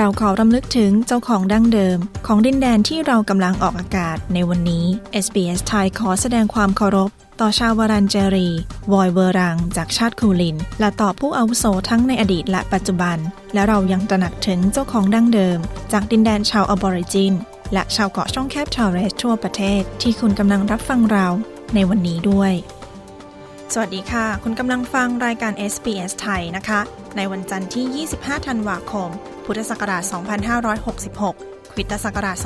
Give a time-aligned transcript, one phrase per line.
[0.00, 4.84] เราขอรำลึกถึงเจ้าของดั้งเดิม ของดินแดนที่เรากำลังออกอากาศในวันนี้
[5.24, 8.48] SBS ไทยขอแสดงความเคารพ ต่อชาววารันเจรี
[8.92, 13.18] วอยเวอรัง จากชาติคูลิน และต่อผู้อาวุโสทั้งในอดีตและปัจจุบัน
[13.54, 15.58] และเรายังตระหนักถึงเจ้าของดั้งเดิม
[15.92, 17.34] จากดินแดนชาวอบอริจิน
[17.72, 21.26] และชาวเกาะช่องแคบทอร์เรสทั่วประเทศ ที่คุณกำลังรับฟังเรา
[21.74, 22.52] ในวันนี้ด้วย
[23.72, 26.80] สวัสดีค่ะ คุณกำลังฟังรายการ SBS ไทยนะคะ
[27.16, 29.10] ในวันจันทร์ที่ 25 ธันวาคม
[29.50, 30.02] พุทธศักราช
[30.88, 32.36] 2566 คริสตศักราช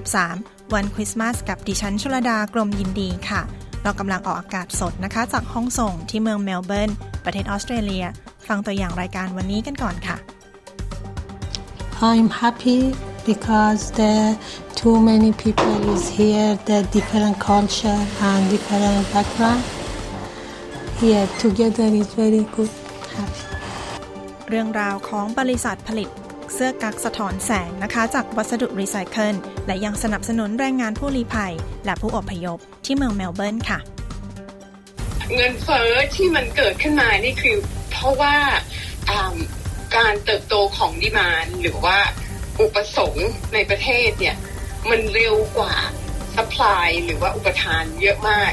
[0.00, 3.40] 2023 วันคริสต์มาสกับดิฉันชลดากรมยินดีค่ะ
[3.82, 6.90] เรากำลังออกอากาศสดนะคะ จากห้องส่งที่เมืองเมลเบิร์น
[7.24, 8.04] ประเทศออสเตรเลีย
[8.48, 10.16] ฟังตัวอย่างรายการวันนี้กันก่อนค่ะ
[12.10, 12.80] I'm happy
[13.30, 14.30] because there
[14.80, 19.62] too many people is here, the different culture and different background.
[21.00, 22.72] Here together is very good.
[23.16, 23.50] Happy.
[24.48, 26.08] เรื่องราวของบริษัทผลิต
[26.54, 29.34] เสื้อกั๊กสะท้อนแสงนะคะ จากวัสดุรีไซเคิล
[29.66, 33.78] และยังสนับสนุนแรงงานผู้ลี้ภัย และผู้อพยพที่เมืองเมลเบิร์นค่ะ
[35.34, 37.56] เงินเฟ้อที่มันเกิดขึ้นมานี่คือ
[37.90, 38.36] เพราะว่า
[39.10, 39.34] อ่า
[39.96, 41.98] การเติบโตของดีมานหรือว่า
[42.60, 44.36] อุปสงค์ในประเทศเนี่ย
[44.90, 45.74] มันเร็วกว่า
[46.36, 48.52] สป라이หรือว่าอุปทานเยอะมาก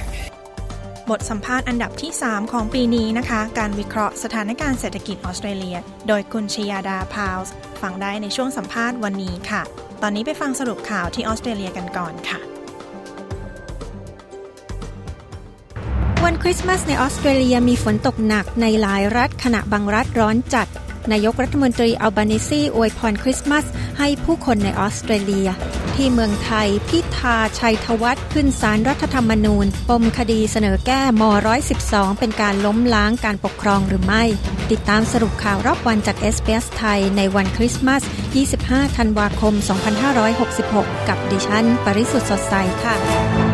[1.10, 5.78] บทสัมภาษณ์อันดับที่ 3 ของปีนี้นะคะ การวิเคราะห์สถานการณ์เศรษฐกิจออสเตรเลีย
[6.08, 9.62] โดยคุณชยาดาพาวส์ฟังได้ในช่วงสัมภาษณ์วันนี้ค่ะ
[10.02, 12.40] ตอนนี้ไปฟังสรุปข่าวที่ออสเตรเลียกันก่อนค่ะ
[16.24, 20.68] วันคริสต์มาสในออสเตรเลียมีฝนตกหนักในหลายรัฐขณะบางรัฐร้อนจัด
[21.12, 23.66] นายกรัฐมนตรีอัลบานิซีอวยพรคริสต์มาส
[24.00, 25.50] ให้ผู้คนในออสเตรเลีย
[25.96, 31.24] ที่เมืองไทย พิธาชัยธวัฒน์ขึ้นศาลรรัฐธรรมนูญ ปมคดีเสนอแก้ม
[31.72, 34.24] 112 เป็นการล้มล้างการปกครองหรือไม่
[34.72, 38.02] ติดตามสรุปข่าวรอบวันจาก s อ s ไทยในวันคริสต์มาส
[38.50, 39.54] 25 ธันวาคม
[40.32, 43.47] 2566 กับดิฉัน ปริสุทธ์สดใสค่ะ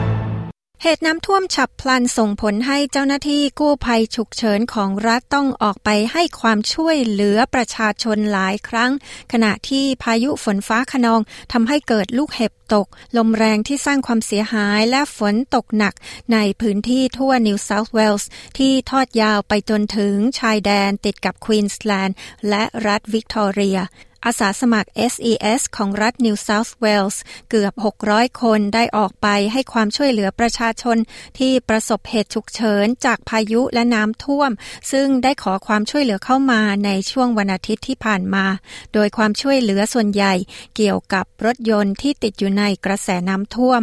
[0.85, 8.91] เหตุน้ำท่วมฉับพลันส่งผลให้เจ้าหน้าที่กู้ภัยฉุกเฉินของรัฐต้องออกไปให้ความช่วยเหลือประชาชนหลายครั้ง
[9.31, 11.21] ขณะที่พายุฝนฟ้าขนอง
[11.53, 15.93] ทำให้เกิดลูกเห็บตก ลมแรงที่สร้างความเสียหายและฝนตกหนัก
[16.33, 22.15] ในพื้นที่ทั่วนิวเซาท์เวลส์ที่ทอดยาวไปจนถึงชายแดนติดกับควีนสแลนด์
[22.49, 23.79] และรัฐวิกตอเรีย
[24.25, 27.17] อาสาสมัคร SES ของรัฐ New South Wales
[27.49, 27.73] เกือบ
[28.07, 30.97] 600 คนได้ออกไปให้ความช่วยเหลือประชาชน
[31.39, 34.51] ที่ประสบเหตุฉุกเฉินจากพายุและน้ำท่วม
[34.91, 38.45] ซึ่งได้ขอความช่วยเหลือเข้ามาในช่วงวันอาทิตย์ที่ผ่านมา
[38.93, 40.33] โดยความช่วยเหลือส่วนใหญ่
[40.75, 43.81] เกี่ยวกับรถยนต์ที่ติดอยู่ในกระแสน้ำท่วม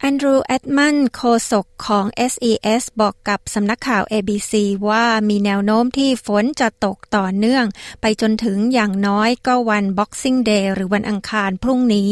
[0.00, 4.52] แอนดรูว์แอดมันโคศกของ SES บอกกับสำนักข่าว ABC
[4.88, 7.64] ว่ามีแนวโน้มที่ฝนจะตกต่อเนื่อง
[8.00, 12.10] ไปจนถึงอย่างน้อยก็วัน Boxing Day หรือวันอังคารพรุ่งนี้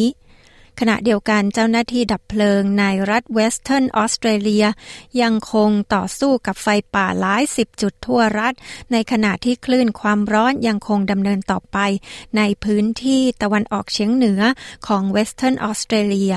[0.83, 4.65] ขณะเดียวกันเจ้าหน้าที่ดับเพลิงในรัฐเวสเทิร์นออสเตรเลีย
[5.23, 8.55] ยังคงต่อสู้กับไฟป่าหลายสิบจุดทั่วรัฐ
[8.93, 11.79] ในขณะที่คลื่นความร้อนยังคงดำเนินต่อไป
[12.37, 14.41] ในพื้นที่ตะวันออกเฉียงเหนือ
[14.87, 16.35] ของเวสเทิร์นออสเตรเลีย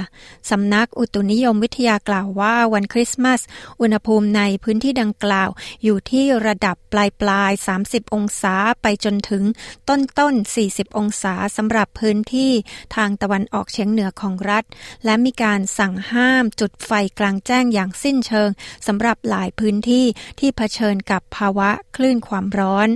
[0.50, 3.42] สำนักอุตุนิยมวิทยากล่าวว่าวันคริสต์มาส
[3.82, 5.50] อุณหภูมิในพื้นที่ดังกล่าว
[5.84, 7.52] อยู่ที่ระดับปลายปลาย
[7.84, 9.44] 30 องศาไปจนถึง
[9.90, 10.34] ต้นต้น
[10.68, 12.52] 40 องศาสำหรับพื้นที่
[12.96, 14.64] ทางตะวันออกเฉียงเหนือของรัฐ
[15.06, 18.50] และมีการสั่งห้ามจุดไฟกลางแจ้งอย่างสิ้นเชิง
[18.88, 20.06] สำหรับหลายพื้นที่
[20.40, 22.90] ที่เผชิญกับภาวะคลื่นความร้อน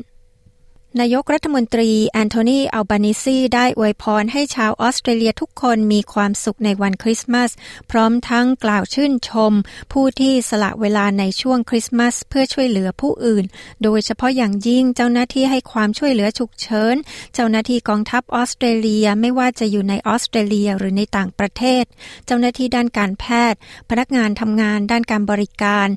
[1.02, 7.52] นายกรัฐมนตรีแอนโทนีอัลบานิซีได้อวยพรให้ชาวออสเตรเลียทุกคนมีความสุขในวันคริสต์มาส
[7.92, 9.54] พร้อมทั้งกล่าวชื่นชม
[9.94, 13.46] ผู้ที่สละเวลาในช่วงคริสต์มาส เพื่อช่วยเหลือผู้อื่น
[13.84, 16.96] โดยเฉพาะอย่างยิ่งเจ้าหน้าที่ให้ความช่วยเหลือฉุกเฉิน
[17.34, 21.84] เจ้าหน้าที่กองทัพออสเตรเลียไม่ว่าจะอยู่ในออสเตรเลียหรือในต่างประเทศ
[22.26, 23.60] เจ้าหน้าที่ด้านการแพทย์
[23.90, 25.88] พนักงานทำงานด้านการบริการ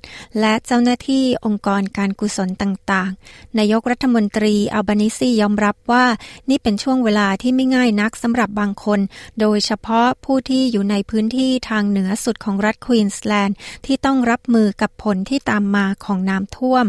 [0.40, 6.06] และเจ้าหน้าที่องค์กรการกุศลต่างๆ นายกรัฐมนตรีอัลบานิซียอมรับว่า
[6.50, 9.00] นี่เป็นช่วงเวลาที่ไม่ง่ายนักสำหรับบางคน
[9.40, 13.56] โดยเฉพาะผู้ที่อยู่ในพื้นที่ทางเหนือสุดของรัฐควีนสแลนด์
[13.86, 16.86] ที่ต้องรับมือกับผลที่ตามมาของน้ำท่วม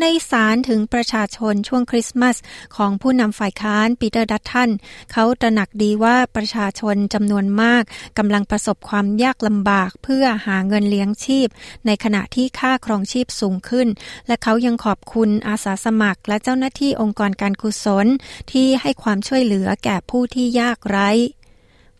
[0.00, 2.36] ในสารถึงประชาชนช่วงคริสต์มาส
[2.76, 4.70] ของผู้นำฝ่ายค้านปีเตอร์ดัตทัน
[5.12, 7.82] เขาตระหนักดีว่าประชาชนจำนวนมาก
[8.18, 11.48] กำลังประสบความยากลำบากเพื่อหาเงินเลี้ยงชีพ
[11.86, 13.88] ในขณะที่ค่าครองชีพสูงขึ้น
[14.26, 18.06] และเขายังขอบคุณอาสาสมัครและเจ้าหน้าที่องค์กรการกุศล
[18.52, 21.10] ที่ให้ความช่วยเหลือแก่ผู้ที่ยากไร้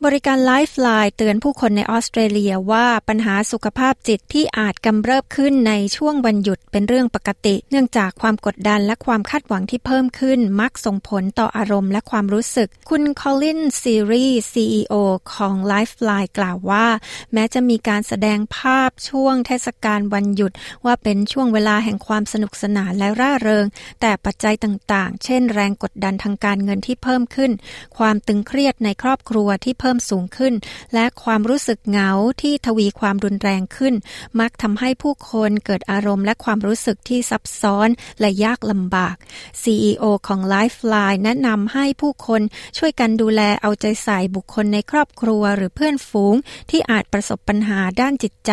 [0.08, 14.94] บริการไลฟ์ไลน์เตือนผู้คนในออสเตรเลียว่าปัญหาสุขภาพจิตที่อาจกำเริบขึ้นในช่วงวันหยุดเป็นเรื่องปกติ เนื่องจากความกดดันและความคาดหวังที่เพิ่มขึ้นมักส่งผลต่ออารมณ์และความรู้สึก คุณคอลินซีรีส์ CEO
[15.34, 16.86] ของ Lifeline กล่าวว่า
[17.32, 20.52] แม้จะมีการแสดงภาพช่วงเทศกาลวันหยุด
[20.84, 23.66] ว่าเป็นช่วงเวลาแห่งความสนุกสนานและร่าเริง
[24.00, 27.50] แต่ปัจจัยต่างๆ เช่น แรงกดดันทางการเงินที่เพิ่มขึ้น
[27.98, 30.54] ความตึงเครียดในครอบครัวที่เพิ่มสูงขึ้น
[30.94, 32.10] และความรู้สึกเหงา
[32.42, 33.94] ที่ทวีความรุนแรงขึ้น
[34.40, 37.88] มักทำให้ผู้คนเกิดอารมณ์และความรู้สึกที่ซับซ้อน
[38.20, 39.16] และยากลำบาก
[39.62, 42.42] CEO ของ Lifeline แนะนำให้ผู้คน
[42.78, 46.34] ช่วยกันดูแลเอาใจใส่บุคคลในครอบครัวหรือเพื่อนฝูง
[46.70, 48.52] ที่อาจประสบปัญหาด้านจิตใจ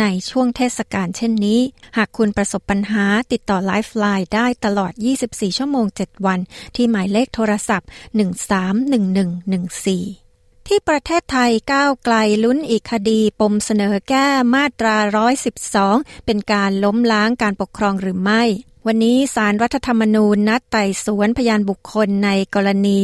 [0.00, 1.60] ในช่วงเทศกาลเช่นนี้
[1.96, 4.92] หากคุณประสบปัญหาติดต่อ Lifeline ได้ตลอด
[5.24, 6.40] 24 ชั่วโมง 7 วัน
[6.76, 10.27] ที่หมายเลขโทรศัพท์ 131114
[10.68, 14.96] ที่ประเทศไทยก้าวไกลลุ้นอีกคดีปมเสนอแก้มาตรา
[15.62, 18.42] 112 เป็นการล้มล้างการปกครองหรือไม่
[18.90, 23.00] วันนี้สารรัฐธรรมนูญนัดไต่สวนพยานบุคคลในกรณี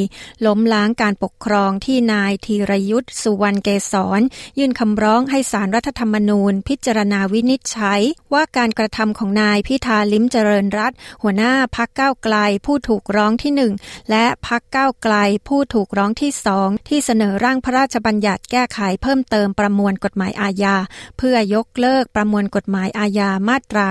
[0.47, 4.21] ล้มล้างการปกครองที่นายธีรยุทธ์สุวรรณเกษร
[4.59, 8.01] ยื่นคำร้องให้สารรัฐธรรมนูญ พิจารณาวินิจฉัย
[8.35, 10.93] ว่าการกระทำของนายพิธาลิ้มเจริญรัต
[11.23, 13.73] หัวหน้าพักเก้าไกลผู้ถูกร้องที่หนึ่ง
[14.11, 15.15] และพักเก้าไกล
[15.49, 20.77] ผู้ถูกร้องที่สองที่เสนอร่างพระราชบัญญัติแก้ไขเพิ่มเติมประมวลกฎหมายอาญา
[21.19, 23.87] เพื่อยกเลิกประมวลกฎหมายอาญามาตรา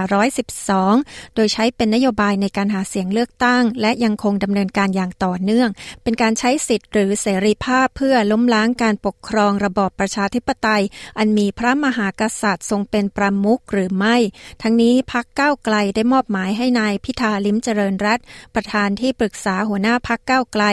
[0.66, 5.70] 112 โดยใช้เป็นเป็นนโยบายในการหาเสียงเลือกตั้ง และยังคงดำเนินการอย่างต่อเนื่อง
[6.04, 10.84] เป็นการใช้สิทธิ์หรือเสรีภาพเพื่อล้มล้างการปกครองระบอบประชาธิปไตย
[11.18, 14.18] อันมีพระมหากษัตริย์ทรงเป็นประมุขหรือไม่
[14.62, 18.20] ทั้งนี้พักก้าวไกลได้มอบหมายให้นายพิธาลิ้มเจริญรัต
[18.56, 20.64] ประธานที่ปรึกษาหัวหน้าพักก้าวไกล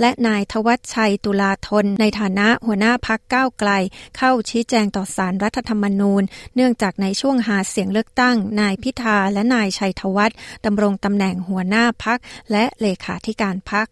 [0.00, 3.70] และนายทวัชชัยตุลาธน ในฐานะหัวหน้าพักก้าวไกล
[4.16, 6.22] เข้าชี้แจงต่อสารรัฐธรรมนูญ
[6.54, 10.36] เนื่องจากในช่วงหาเสียงเลือกตั้ง นายพิธาและนายชัยธวัฒน์
[10.66, 12.18] ดำรงตำแหน่งหัวหน้าพัก
[12.52, 13.86] และเลขาธิการพัก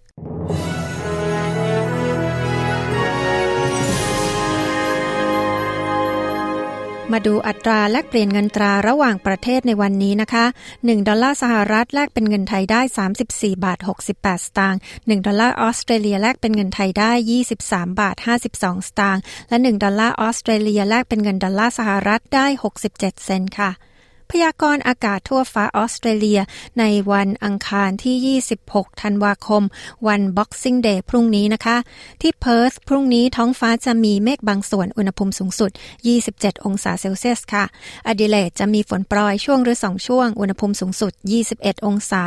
[7.12, 10.44] มาดูอัตราแลกเปลี่ยนเงินตราระหว่างประเทศในวันนี้นะคะ
[10.76, 12.80] 1 ดอลลาร์สหรัฐแลกเป็นเงินไทยได้
[13.18, 13.78] 34 บาท
[14.10, 17.12] 68 สตางค์ 1 ดอลลาร์ออสเตรเลียแลกเป็นเงินไทยได้
[17.54, 18.16] 23 บาท
[18.48, 22.46] 52 สตางค์ และ 1 ดอลลาร์ออสเตรเลียแลกเป็นเงินดอลลาร์สหรัฐได้
[22.84, 23.70] 67 เซนต์ค่ะ
[24.30, 26.40] พยากรณ์อากาศทั่วฟ้าออสเตรเลีย
[26.78, 29.62] ในวันอังคารที่ 26 ธันวาคม
[30.06, 31.76] วัน Boxing Day พรุ่งนี้นะคะ
[32.22, 35.70] ที่เพิร์ธพรุ่งนี้ท้องฟ้าจะมีเมฆบางส่วนอุณหภูมิสูงสุด
[36.18, 37.64] 27 องศาเซลเซียสค่ะ
[38.06, 41.12] อดิเลดจะมีฝนโปรยช่วงหรือสองช่วง อุณหภูมิสูงสุด
[41.50, 42.22] 21 องศา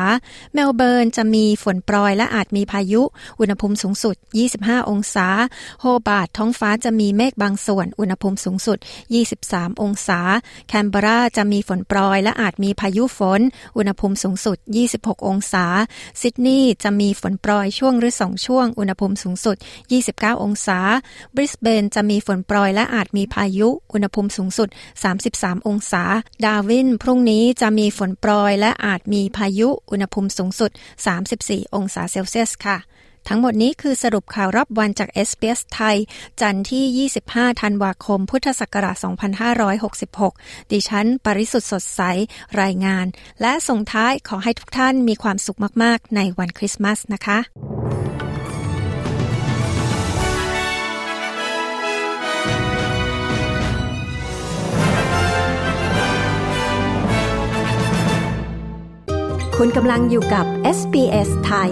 [0.54, 3.02] เมลเบิร์นจะมีฝนโปรยและอาจมีพายุ
[3.40, 4.16] อุณหภูมิสูงสุด
[4.54, 5.28] 25 องศา
[5.82, 8.78] โฮบาร์ตท้องฟ้าจะมีเมฆบางส่วน อุณหภูมิสูงสุด
[9.30, 10.20] 23 องศา
[10.68, 13.42] แคนเบราจะมีฝนปรอย และอาจมีพายุฝน
[13.78, 14.58] อุณหภูมิสูงสุด
[14.94, 15.66] 26 องศา
[16.22, 19.56] ซิดนีย์จะมีฝนปรอยช่วงหรือสองช่วง อุณหภูมิสูงสุด
[20.00, 20.80] 29 องศา
[21.36, 24.70] บริสเบนจะมีฝนปรอย และอาจมีพายุ อุณหภูมิสูงสุด
[25.18, 26.04] 33 องศา
[26.46, 30.72] ดาวิน พรุ่งนี้จะมีฝนปรอย และอาจมีพายุ อุณหภูมิสูงสุด
[31.22, 32.78] 34 องศาเซลเซียสค่ะ
[33.28, 35.98] ทั้งหมดนี้คือสรุปข่าวรอบวันจาก SBS ไทย
[36.42, 38.96] จันทร์ที่ 25 ธันวาคม พุทธศักราช
[39.84, 42.02] 2566 ดิฉัน ปริสุทธ์สดใส
[42.62, 43.06] รายงาน
[43.42, 47.40] และส่งท้ายขอให้ทุกท่านมีความสุขมาก ๆ ในวันคริสต์มาสนะคะ
[59.58, 60.46] คุณกำลังอยู่กับ
[60.78, 61.72] SBS ไทย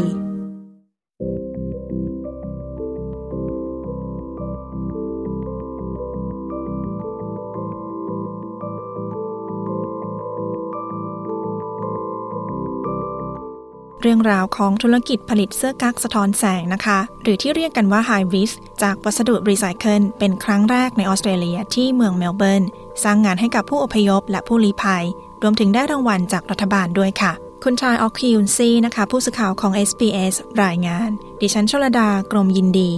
[14.01, 18.51] เรื่องราวของธุรกิจผลิตเสื้อกั๊กสะท้อนแสงนะคะ หรือที่เรียกกันว่า High Vis
[18.81, 22.63] จากวัสดุรีไซเคิลเป็นครั้งแรกในออสเตรเลียที่เมืองเมลเบิร์น
[23.03, 25.05] สร้างงานให้กับผู้อพยพและผู้ลี้ภัย
[25.41, 27.31] รวมถึงได้รางวัลจากรัฐบาลด้วยค่ะ
[27.63, 31.09] คุณชายออกคิยุนซีนะคะผู้สื่อข่าวของ SBS รายงาน
[31.41, 32.89] ดิฉันชลดากรมยินดี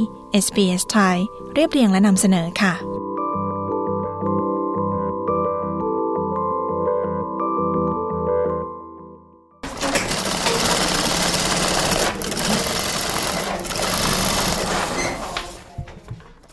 [0.43, 1.17] SBS ไทย
[1.53, 2.73] เรียบเรียงและนำเสนอค่ะ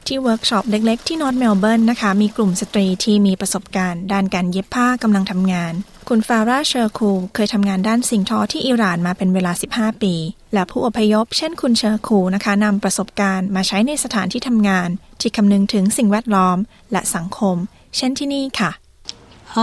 [0.08, 5.72] ที่เวิร์กช็อปเล็กๆ ที่นอร์ทเมลเบิร์นนะคะ มีกลุ่มสตรีที่มีประสบการณ์ ด้านการเย็บผ้ากำลังทำงาน
[6.08, 10.14] คุณฟาร่าเชอร์คูเคยทำงานด้านสิ่งทอที่อิหร่านมาเป็นเวลา 15 ปี
[10.54, 14.88] และผู้อพยพ เช่นคุณเชอร์คูนะคะนำประสบการณ์มาใช้ในสถานที่ทำงาน
[15.20, 16.58] ที่คำนึงถึงสิ่งแวดล้อม
[16.92, 17.56] และสังคม
[17.96, 18.70] เช่นที่นี่ค่ะ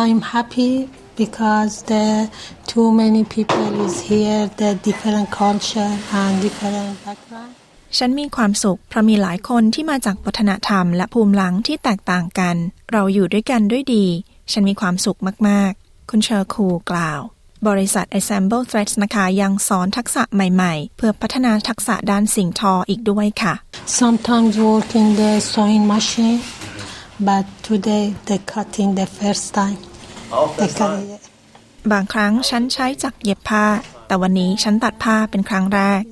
[0.02, 0.72] I'm happy
[1.24, 2.24] because there
[2.72, 7.54] too many people is here the different culture and different background
[7.98, 12.56] ฉันมีความสุขเพราะมีหลายคนที่มาจากวัฒนธรรมและภูมิหลังที่แตกต่างกัน
[12.92, 14.06] เราอยู่ด้วยกันด้วยดี
[14.52, 17.20] ฉันมีความสุขมาก ๆ คุณเชอร์คูกล่าว
[17.68, 23.54] บริษัท Assemble Threads นะคะยังสอนทักษะใหม่ๆ เพื่อพัฒนาทักษะด้านสิ่งทออีกด้วยค่ะ
[24.02, 26.40] sometimes work in the sewing machine
[27.28, 29.80] but today they cutting the first time
[30.58, 31.22] they cut it.
[31.92, 33.66] บางครั้งฉันใช้จักรเย็บผ้า
[34.08, 36.04] แต่วันนี้ฉันตัดผ้าเป็นครั้งแรก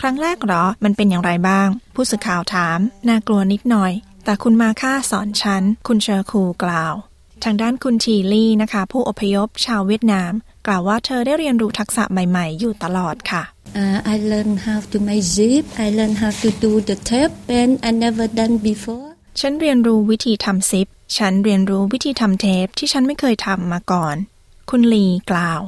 [0.00, 3.92] ครั้งแรกเหรอ มันเป็นอย่างไรบ้าง ผู้สื่อข่าวถาม น่ากลัวนิดหน่อย
[4.24, 6.94] แต่คุณมาค่าสอนฉัน คุณเชอร์คูกล่าว
[7.44, 10.32] ทางด้านคุณทีลี่นะคะ ผู้อพยพชาวเวียดนาม
[10.66, 13.44] กล่าวว่าเธอได้เรียนรู้ทักษะใหม่ๆ อยู่ตลอดค่ะ
[13.82, 15.64] Uh, I learned how to make zip.
[15.84, 19.08] I learned how to do the tape pen I never done before.
[19.40, 20.86] ฉันเรียนรู้วิธีทำซิป
[21.18, 24.16] ฉันเรียนรู้วิธีทำเทปที่ฉันไม่เคยทำมาก่อน
[24.70, 25.60] คุณลีกล่าว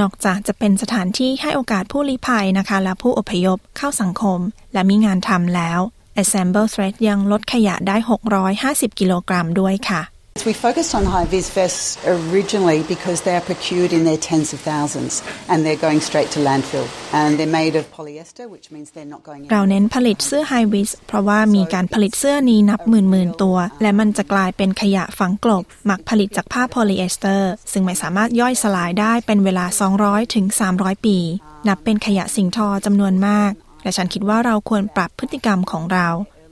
[0.00, 4.40] นอกจากจะเป็นสถานที่ให้โอกาสผู้ลี้ภัยนะคะ และผู้อพยพเข้าสังคม
[4.72, 5.80] และมีงานทำแล้ว
[6.20, 7.96] Assemble Thread ยังลดขยะได้
[8.48, 10.02] 650 กิโลกรัมด้วยค่ะ
[10.46, 14.60] We focused on high vis vests originally because they are procured in their tens of
[14.60, 15.12] thousands
[15.50, 16.86] and they're going straight to landfill.
[17.12, 29.66] And they're made of polyester, which means they're not going เราเน้นผลิตเสื้อไฮVis เพราะว่ามีการผลิตเสื้อนี้นับหมื่นหมื่นตัว และมันจะกลายเป็นขยะฝังกลบ มักผลิตจากผ้าโพลีเอสเตอร์ ซึ่งไม่สามารถย่อยสลายได้เป็นเวลา
[30.00, 31.18] 200ถึง300 ปี
[31.68, 33.52] นับเป็นขยะสิ่งทอจำนวนมาก
[33.82, 36.08] และฉันคิดว่าเราควรปรับพฤติกรรมของเรา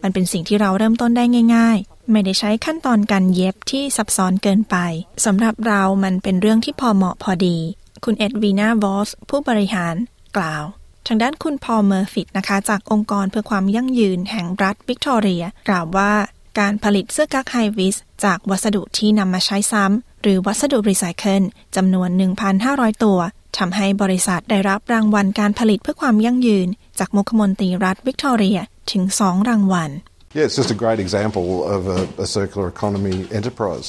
[0.08, 4.76] มันเป็นสิ่งที่เราเริ่มต้นได้ง่าย ๆ ไม่ได้ใช้ขั้นตอนการเย็บที่ซับซ้อนเกินไป
[5.25, 7.58] สำหรับเรามันเป็นเรื่องที่พอเหมาะพอดี
[8.04, 9.94] คุณเอ็ดวีนาวอสผู้บริหาร
[10.36, 10.64] กล่าว
[11.06, 16.12] ทางด้านคุณพอลเมอร์ฟิตนะคะ จากองค์กรเพื่อความยั่งยืนแห่งรัฐวิกตอเรีย กล่าวว่า
[16.58, 21.42] การผลิตเสื้อกั๊ก High Vis จากวัสดุที่นำมาใช้ซ้ำหรือวัสดุรีไซเคิล
[21.76, 22.08] จำนวน
[22.56, 23.18] 1,500 ตัว
[23.58, 26.68] ทำให้บริษัทได้รับรางวัลการผลิตเพื่อความยั่งยืน
[27.00, 28.58] จากมุขมนตรีรัฐวิกตอเรีย
[28.92, 29.92] ถึง2รางวัล
[30.36, 33.88] Yeah, it's just a great example of a, a circular economy enterprise.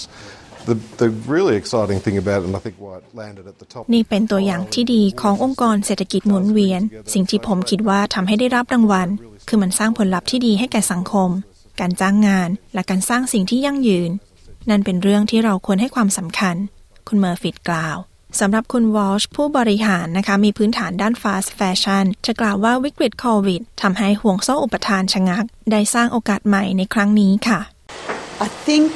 [0.69, 3.67] The, the really exciting thing about it, and I think why it landed at the
[3.73, 3.83] top.
[3.93, 6.81] นี่เป็นตัวอย่างที่ดีขององค์กรเศรษฐกิจหมุนเวียน
[7.13, 9.07] สิ่งที่ผมคิดว่าทำให้ได้รับรางวัล
[9.47, 11.29] คือมันสร้างผลลัพธ์ที่ดีให้แก่สังคม
[11.79, 14.11] การจ้างงาน และการสร้างสิ่งที่ยั่งยืน
[14.69, 16.55] นั่นเป็นเรื่องที่เราควรให้ความสำคัญ
[17.07, 17.97] คุณเมอร์ฟิตกล่าว
[18.39, 27.61] สำหรับคุณวอลช์ผู้บริหารนะคะมีพื้นฐานด้านฟาสต์แฟชั่นจะกล่าวว่าวิกฤตโควิดทำให้ห่วงโซ่อุปทานชะงัก ได้สร้างโอกาสใหม่ในครั้งนี้ค่ะ
[28.47, 28.91] I think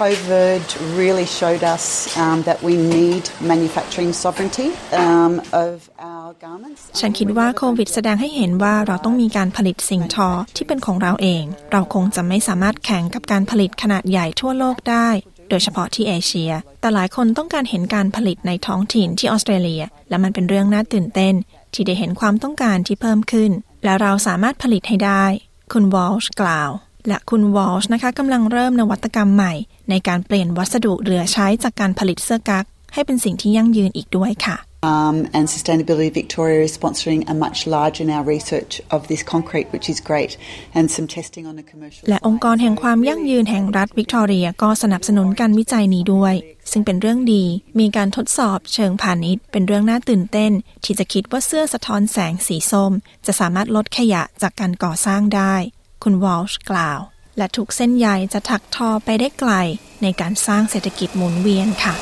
[0.00, 0.64] COVID
[1.00, 1.84] really showed us
[2.24, 4.68] um, that we need manufacturing sovereignty
[5.04, 5.32] um,
[5.64, 5.74] of
[6.10, 6.80] our garments.
[7.00, 15.08] ฉันคิดว่าโควิดแสดงให้เห็นว่าเราต้องมีการผลิตสิ่งทอที่เป็นของเราเอง เราคงจะไม่สามารถแข่งกับการผลิตขนาดใหญ่ทั่วโลกได้
[15.50, 21.34] โดยเฉพาะที่เอเชีย แต่หลายคนต้องการเห็นการผลิตในท้องถิ่นที่ออสเตรเลีย และมันเป็นเรื่องน่าตื่นเต้น
[21.74, 23.50] ที่ได้เห็นความต้องการที่เพิ่มขึ้น
[23.84, 25.24] และเราสามารถผลิตให้ได้
[25.72, 26.70] คุณวอลช์กล่าว
[27.08, 29.52] และคุณวอลช์นะคะกำลังเริ่มนวัตกรรมใหม่
[29.90, 39.66] ในการเปลี่ยนวัสดุเหลือใช้จากการผลิตเสื้อกั๊กให้เป็นสิ่งที่ยั่งยืนอีกด้วยค่ะ Um, and Sustainability Victoria is sponsoring a much larger now research of this concrete,
[39.74, 40.32] which is great,
[40.76, 42.02] and some testing on a commercial.
[42.08, 46.34] และองค์กรแห่งความยั่งยืนแห่งรัฐวิกตอเรียก็สนับสนุนการวิจัยนี้ด้วย
[46.72, 47.44] ซึ่งเป็นเรื่องดี
[47.80, 50.52] มีการทดสอบเชิงพาณิชย์ เป็นเรื่องน่าตื่นเต้น
[50.84, 52.92] ที่จะคิดว่าเสื้อสะท้อนแสงสีส้ม
[53.26, 55.54] จะสามารถลดขยะจากการก่อสร้างได้
[56.02, 57.00] คุณวอลช์กล่าว
[57.38, 59.52] และทุกเส้นใยจะถักทอไปได้ไกล
[60.02, 61.96] ในการสร้างเศรษฐกิจหมุนเวียนค่ะ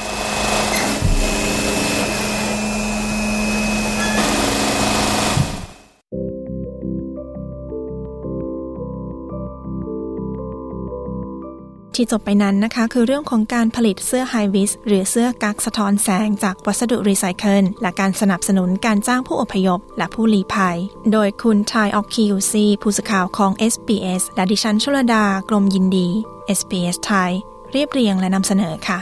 [11.97, 20.79] ที่จบไปนั้นนะคะ คือเรื่องของการผลิตเสื้อไฮวิสหรือเสื้อกักสะท้อนแสงจากวัสดุรีไซเคิลและการสนับสนุนการจ้างผู้อพยพ และผู้ลี้ภัย
[21.13, 26.09] โดยคุณทายออกคิวซีผู้สื่อข่าวของ SBS และดิฉันชลดากรมยินดี
[26.59, 27.31] SBS ไทย
[27.73, 29.01] เรียบเรียงและนำเสนอค่ะ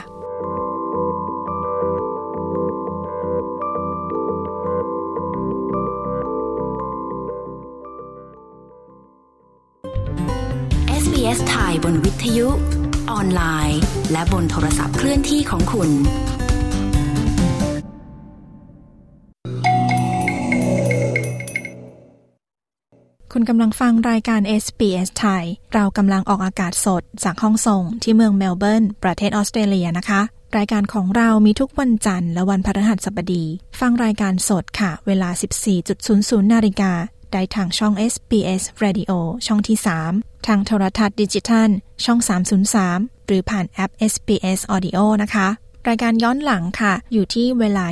[11.83, 12.47] บนวิทยุ
[13.13, 13.79] ออนไลน์
[14.11, 15.89] และบนโทรศัพท์เคลื่อนที่ของคุณ
[23.33, 25.43] คุณกำลังฟังรายการ SBS ไทย
[25.73, 30.21] เรากำลังออกอากาศสดจากห้องส่งที่เมืองเมลเบิร์น ประเทศออสเตรเลียนะคะ
[30.57, 33.45] รายการของเรามีทุกวันจันทร์และวันพฤหัสบดี
[33.79, 35.29] ฟังรายการสดค่ะ เวลา
[35.91, 36.91] 14.00 นาฬิกา
[37.33, 39.11] ได้ทางช่อง SBS Radio
[39.45, 39.77] ช่องที่
[40.11, 41.69] 3 ทางโทรทัศน์ดิจิทัล
[42.05, 42.19] ช่อง
[42.73, 45.47] 303 หรือผ่านแอป SBS Audio นะคะ
[45.89, 47.85] รายการย้อนหลังค่ะ อยู่ที่เวลา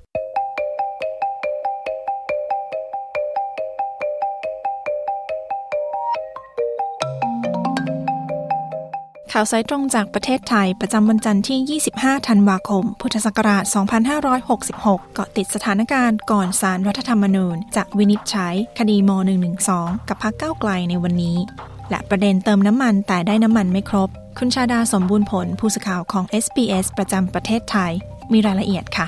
[9.36, 13.64] ข่าวสายตรงจากประเทศไทยประจำวันจันทร์ที่ 25 ธันวาคม พุทธศักราช
[14.20, 19.12] 2566 เกาะติดสถานการณ์ก่อนสารรัฐธรรมนูญจะวินิจฉัยคดีม
[19.60, 21.38] .112 กับพรรคก้าไกลในวันนี้
[21.90, 24.10] และประเด็นเติมน้ำมันแต่ได้น้ำมันไม่ครบ
[24.40, 27.92] คุณชาดาสมบูรณ์ผลผู้สื่อข่าวของ SBS ประจำประเทศไทย
[28.34, 29.08] มีรายละเอียดค่ะ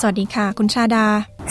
[0.00, 1.06] สวัสดีค่ะ คุณชาดา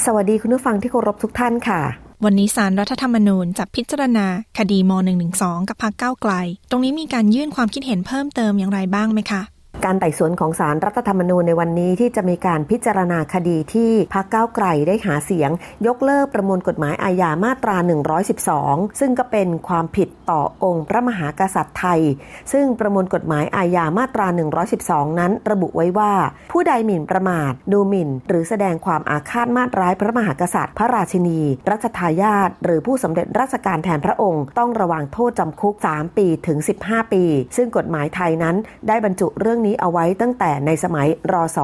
[0.05, 1.81] สวัสดีคุณผู้ฟังที่เคารพทุกท่านค่ะ
[2.25, 4.91] วันนี้สารรัฐธรรมนูญจะพิจารณาคดีม
[5.29, 6.33] .112 กับพรรคก้าวไกล
[6.69, 9.41] ตรงนี้มีการยื่นความคิดเห็นเพิ่มเติมอย่างไรบ้างไหมคะ
[9.85, 15.51] การไต่สวนของสารรัฐธรรมนูญในวันนี้ที่จะมีการพิจารณาคดีที่พรรคก้าไกลได้หาเสียง
[15.87, 17.77] ยกเลิกประมวลกฎหมายอาญามาตรา
[18.37, 22.01] 112 ซึ่งก็เป็นความผิดต่อองค์พระมหากษัตริย์ไทย
[22.53, 24.27] ซึ่งประมวลกฎหมายอาญามาตรา
[24.73, 26.13] 112 นั้นระบุไว้ว่า
[26.51, 37.23] ผู้ใดหมิ่นประมาท ดูหมิ่น หรือแสดงความอาฆาตมาตร้ายพระมหากษัตริย์ พระราชินี รัชทายาทหรือผู้สำเร็จราชการแทนพระองค์ ต้องระวังโทษจำคุก 3 ปีถึง 15 ปี
[37.55, 38.55] ซึ่งกฎหมายไทยนั้น
[38.89, 41.59] ได้บรรจุเรื่องรื่องนี้เอาไว้ตั้งแต่ในสมัยรศ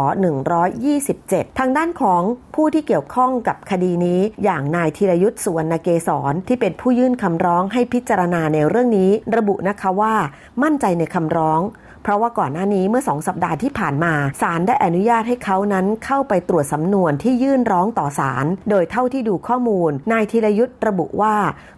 [0.77, 2.21] 127 ทางด้านของ
[2.55, 10.15] ผู้ที่เกี่ยวข้องกับคดีนี้ อย่างนายธีรยุทธ์สุวรรณเกษรที่เป็นผู้ยื่นคำร้องให้พิจารณาในเรื่องนี้ ระบุนะคะว่า
[10.63, 11.61] มั่นใจในคำร้อง
[12.03, 21.35] เพราะว่าก่อนหน้านี้เมื่อสองสัปดาห์ที่ผ่านมาศาลได้อนุญาตให้เขานั้นเข้าไปตรวจสำนวนที่ยื่นร้องต่อศาลโดยเท่าที่ดูข้อมูลนายธีรยุทธ์ระบุว่า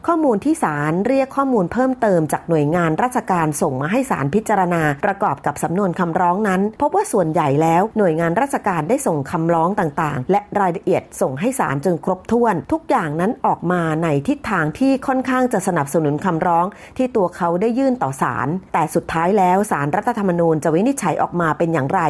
[0.07, 16.65] ข้อมูลที่ศาลเรียกข้อมูลเพิ่มเติมจากหน่วยงานราชการส่งมาให้ศาลพิจารณา ประกอบกับสำนวนคำร้องนั้น พบว่าส่วนใหญ่แล้วหน่วยงานราชการได้ส่งคำร้องต่างๆ และรายละเอียดส่งให้ศาลจนครบถ้วน ทุกอย่างนั้นออกมาในทิศทางที่ค่อนข้างจะสนับสนุนคำร้อง
[16.97, 22.01] ที่ตัวเขาได้ยื่นต่อศาลแต่สุดท้ายแล้วศาลรัฐธรรมนูญจะวินิจฉัยออกมาเป็นอย่างไร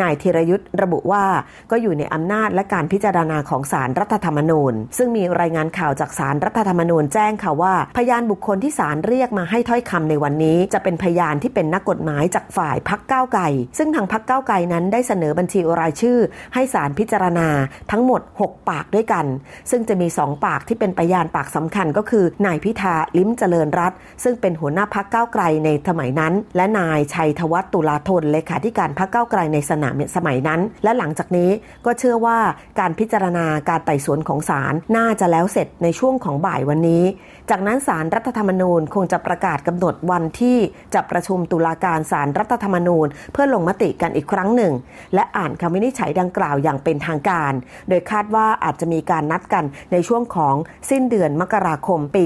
[0.00, 1.24] นายธีรยุทธ์ระบุว่า
[1.70, 13.48] ก็อยู่ในอำนาจและการพิจารณาของศาลรัฐธรรมนูญ ซึ่งมีรายงานข่าวจากศาลรัฐธรรมนูญแจ้งค่ะว่า พยานบุคคลที่ศาลเรียกมาให้ถ้อยคำในวันนี้ จะเป็นพยานที่เป็นนักกฎหมายจากฝ่ายพักก้าวไก่
[13.78, 16.18] ซึ่งทางพักก้าวไก่นั้นได้เสนอบัญชีรายชื่อ
[16.54, 17.48] ให้ศาลพิจารณา
[17.90, 19.26] ทั้งหมด 6 ปากด้วยกัน
[19.70, 23.92] ซึ่งจะมี 2 ปากที่เป็นพยานปากสำคัญก็คือนายพิธาลิ้มเจริญรัต
[24.24, 31.50] ซึ่งเป็นหัวหน้าพักก้าวไกลในสมัยนั้น และนายชัยธวัฒน์ตุลาธนเลขาธิการพรรคก้าไกลในสนามสมัยนั้น และหลังจากนี้
[31.86, 32.38] ก็เชื่อว่า
[32.80, 37.04] การพิจารณาการไต่สวนของศาลน่าจะแล้วเสร็จในช่วงของบ่ายวันนี้
[37.50, 40.58] จากนั้นศาลรัฐธรรมนูญคงจะประกาศกำหนดวันที่
[40.94, 44.72] จะประชุมตุลาการศาลรัฐธรรมนูญ เพื่อลงมติกันอีกครั้งหนึ่ง
[45.14, 47.52] และอ่านคำวินิจฉัยดังกล่าวอย่างเป็นทางการ
[47.88, 50.54] โดยคาดว่าอาจจะมีการนัดกันในช่วงของ
[50.90, 52.24] สิ้นเดือนมกราคมปี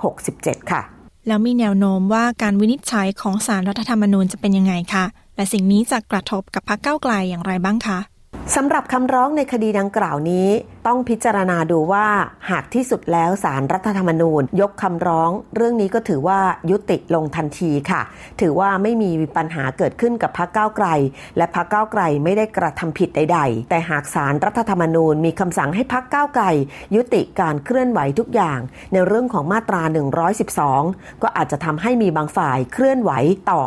[0.00, 5.04] 2567 ค่ะ แล้วมีแนวโน้มว่าการวินิจฉัยของสารรัฐธรรมนูญจะเป็นยังไงคะ
[5.36, 7.98] และสิ่งนี้จะกระทบกับพรรคเก้าไกลอย่างไรบ้างคะ
[8.56, 10.48] สำหรับคำร้องในคดีดังกล่าวนี้
[10.86, 12.06] ต้องพิจารณาดูว่า
[12.50, 16.40] หากที่สุดแล้วสารรัฐธรรมนูญ ยกคำร้อง เรื่องนี้ก็ถือว่า
[16.70, 18.02] ยุติลงทันทีค่ะ
[18.40, 20.86] ถือว่าไม่มีปัญหาเกิดขึ้นกับพรรคก้าวไกล
[21.36, 26.44] และพรรคก้าวไกลไม่ได้กระทำผิดใด ๆ แต่หากสารรัฐธรรมนูญมีคำสั่งให้พรรคก้าวไกล
[26.94, 28.60] ยุติการเคลื่อนไหวทุกอย่าง
[28.92, 29.82] ในเรื่องของมาตรา
[30.52, 33.10] 112 ก็อาจจะทำให้มีบางฝ่ายเคลื่อนไหว
[33.52, 33.62] ต่อ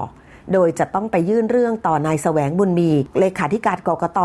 [0.54, 4.20] โดยจะต้องไปยื่นเรื่องต่อนายแสวงบุญมีเลขาธิการกกต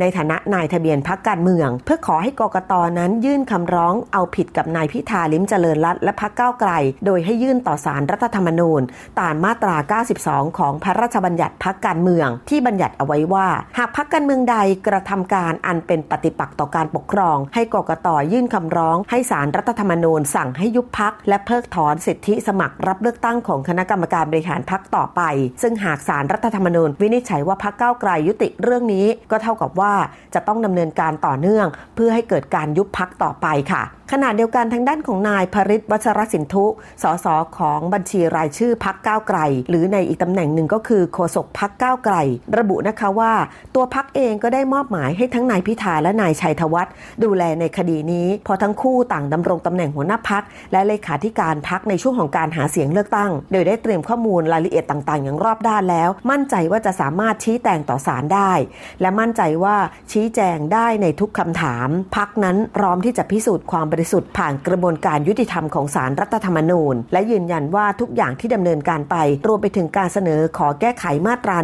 [0.00, 6.70] ในฐานะนายทะเบียนพักการเมือง เพื่อขอให้กกตนั้นยื่นคำร้องเอาผิดกับนายพิธาลิ้มเจริญรัตและพักก้าวไกล
[7.06, 8.82] โดยให้ยื่นต่อสารรัฐธรรมนูญ
[9.20, 9.76] ตามมาตรา
[10.16, 14.56] 92 ของพระราชบัญญัติพักการเมือง ที่บัญญัติเอาไว้ว่า หากพักการเมืองใด
[14.86, 25.22] กระทำการอันเป็นปฏิปักษ์ต่อการปกครอง ให้กกตยื่นคำร้อง ให้สารรัฐธรรมนูญสั่งให้ยุบพักและเพิกถอนสิทธิสมัครรับเลือกตั้งของคณะกรรมการบริหารพักต่อไป
[25.62, 29.94] ซึ่งหากสารรัฐธรรมนูญวินิจฉัยว่าพักก้าวไกลยุติเรื่องนี้ ก็เท่ากับว่า
[30.34, 33.82] จะต้องดำเนินการต่อเนื่อง เพื่อให้เกิดการยุบพักต่อไปค่ะ
[34.14, 36.66] ขณะเดียวกันทางด้านของนายพริศวัชรสินทุ
[37.02, 37.26] สส
[37.58, 42.16] ของบัญชีรายชื่อพักก้าวไกล หรือในอีกตำแหน่งหนึ่งก็คือโฆษกพักก้าวไกล
[42.58, 43.32] ระบุนะคะว่า
[43.74, 46.92] ตัวพักเองก็ได้มอบหมายให้ทั้งนายพิธาและนายชัยธวัฒน์
[47.24, 50.42] ดูแลในคดีนี้พอทั้งคู่ต่างดำรงตำแหน่งหัวหน้าพัก
[50.72, 58.52] และเลขาธิการพักในช่วงของการหาเสียงเลือกตั้ง โดยได้เตรียมข้อมูลรายละเอียดต่างๆ อย่างรอบด้านแล้ว มั่นใจว่าจะสามารถชี้แจงต่อศาลได้
[59.00, 59.76] และมั่นใจว่า
[60.12, 71.56] ชี้แจงได้ในทุกคำถาม พักนั้นพร้อมที่จะพิสูจน์ความบริสุทธิ์ผ่านกระบวนการยุติธรรมของสารรัฐธรรมนูญ และยืนยันว่าทุกอย่างที่ดำเนินการไป รวมไปถึงการเสนอขอแก้ไขมาตรา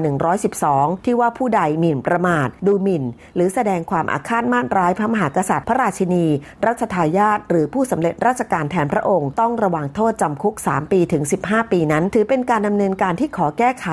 [0.48, 6.26] 112 ที่ว่าผู้ใดหมิ่นประมาท ดูหมิ่น หรือแสดงความอาฆาตมาตร้ายพระมหากษัตริย์พระราชินี
[6.66, 13.86] รัชทายาทหรือผู้สำเร็จราชการแทนพระองค์ ต้องระวังโทษจำคุก 3 ปีถึง 15 ปีนั้น ถือเป็นการดำเนินการที่ขอแก้ไข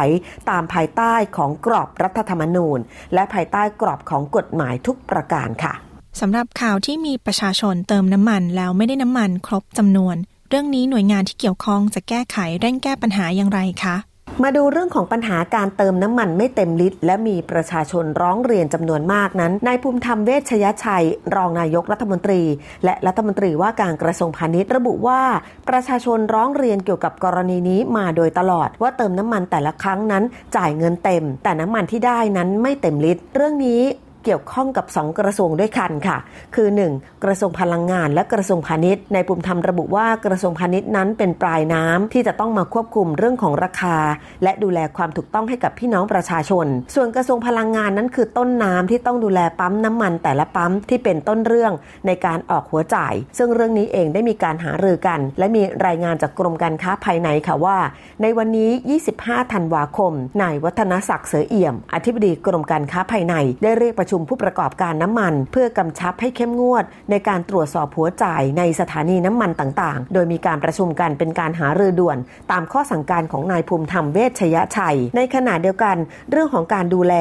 [0.49, 2.79] ตามภายใต้ของกรอบรัฐธรรมนูญ
[3.13, 5.73] และภายใต้กรอบของกฎหมายทุกประการค่ะ
[6.21, 10.15] สำหรับข่าวที่มีประชาชนเติมน้ำมันแล้วไม่ได้น้ำมันครบจำนวน
[10.49, 13.95] เรื่องนี้หน่วยงานที่เกี่ยวข้องจะแก้ไขเร่งแก้ปัญหาอย่างไรคะ
[14.41, 22.41] มาดูเรื่องของปัญหาการเติมน้ำมันไม่เต็มลิตร และมีประชาชนร้องเรียนจำนวนมากนั้นนายภูมิธรรมเวชยชัย รองนายกรัฐมนตรี
[22.83, 25.21] และรัฐมนตรีว่าการกระทรวงพาณิชย์ระบุว่า
[25.69, 30.23] ประชาชนร้องเรียนเกี่ยวกับกรณีนี้มาโดยตลอด ว่าเติมน้ำมันแต่ละครั้งนั้น
[30.55, 33.81] จ่ายเงินเต็ม แต่น้ำมันที่ได้นั้นไม่เต็มลิตร เรื่องนี้
[34.25, 36.17] เกี่ยวข้องกับ 2 กระทรวงด้วยกันค่ะ
[36.55, 37.23] คือ 1.
[37.23, 43.97] กระทรวงพลังงาน และกระทรวงพาณิชย์ ในปุ่มทำระบุว่ากระทรวงพาณิชย์นั้นเป็นปลายน้ำที่จะต้องมาควบคุมเรื่องของราคา
[44.43, 51.73] และดูแลความถูกต้องให้กับพี่น้องประชาชน ส่วนกระทรวงพลังงานนั้นคือต้นน้ำที่ต้องดูแลปั๊มน้ำมันแต่ละปั๊มที่เป็นต้นเรื่อง
[52.07, 57.77] ในการออกหัวจ่าย ซึ่งเรื่องนี้เองได้มีการหารือกัน และมีรายงานจากกรมการค้าภายในค่ะว่า
[58.21, 58.71] ในวันนี้
[59.11, 72.17] 25 ธันวาคมนายวัฒนศักดิ์เสือเอี่ยม อธิบดีกรมการค้าภายในได้เรียกประชุมผู้ประกอบการน้ำมัน เพื่อกำชับให้เข้มงวด ในการตรวจสอบหัวจ่ายในสถานีน้ำมันต่างๆ โดยมีการประชุมกันเป็นการหารือด่วน
[72.51, 75.97] ตามข้อสั่งการของนายภูมิธรรมเวชชยชัย ในขณะเดียวกัน
[76.31, 77.13] เรื่องของการดูแล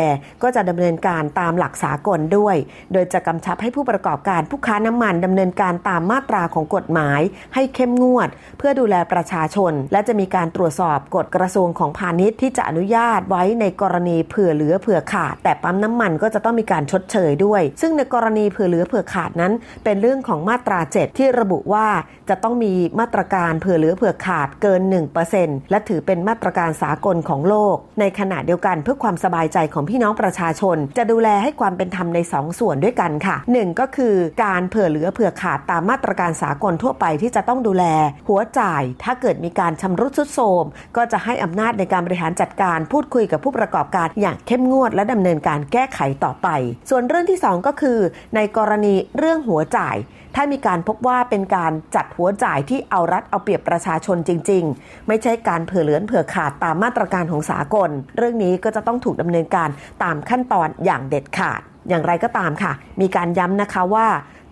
[0.43, 2.57] ก็จะดำเนินการตามหลักสากลด้วย
[2.93, 7.21] โดยจะกำชับให้ผู้ประกอบการผู้ค้าน้ำมันดำเนินการตามมาตราของกฎหมาย
[7.55, 8.29] ให้เข้มงวด
[8.59, 19.53] เพื่อดูแลประชาชน และจะมีการตรวจสอบกฎกระทรวงของพาณิชย์ที่จะอนุญาตไว้ในกรณีเผื่อเหลือเผื่อขาด แต่ปั๊มน้ำมันก็จะต้องมีการชดเชยด้วย ซึ่งในกรณีเผื่อเหลือเผื่อขาดนั้น
[19.85, 21.87] เป็นเรื่องของมาตรา 7 ที่ระบุว่า
[22.29, 24.81] จะต้องมีมาตรการเผื่อเหลือเผื่อขาดเกิน
[25.27, 34.15] 1%และถือเป็นมาตรการสากลของโลก ในขณะเดียวกันเพื่อความสบายใจของพี่น้องประชาชน จะดูแลให้ความเป็นธรรมใน 2 ส่วนด้วยกันค่ะ 1 ก็คือ
[34.45, 37.85] การเผื่อเหลือเผื่อขาดตามมาตรการสากลทั่วไปที่จะต้องดูแล
[38.29, 40.65] หัวจ่าย ถ้าเกิดมีการชำรุดสุดโทรม
[40.97, 46.49] ก็จะให้อำนาจในการบริหารจัดการพูดคุยกับผู้ประกอบการอย่างเข้มงวดและดำเนินการแก้ไขต่อไป
[46.91, 47.99] ส่วนเรื่องที่ 2 ก็คือ
[48.35, 49.97] ในกรณีเรื่องหัวจ่าย
[50.37, 59.69] ถ้ามีการพบว่าเป็นการจัดหัวจ่ายที่เอารัดเอาเปรียบประชาชนจริง ๆ ไม่ใช่การเผื่อเลือนเผื่อขาดตามมาตรการของสากล เรื่องนี้ก็จะต้องถูกดำเนินการ
[60.03, 64.07] ตามขั้นตอนอย่างเด็ดขาดอย่างไรก็ตามค่ะ มีการย้ำนะคะว่า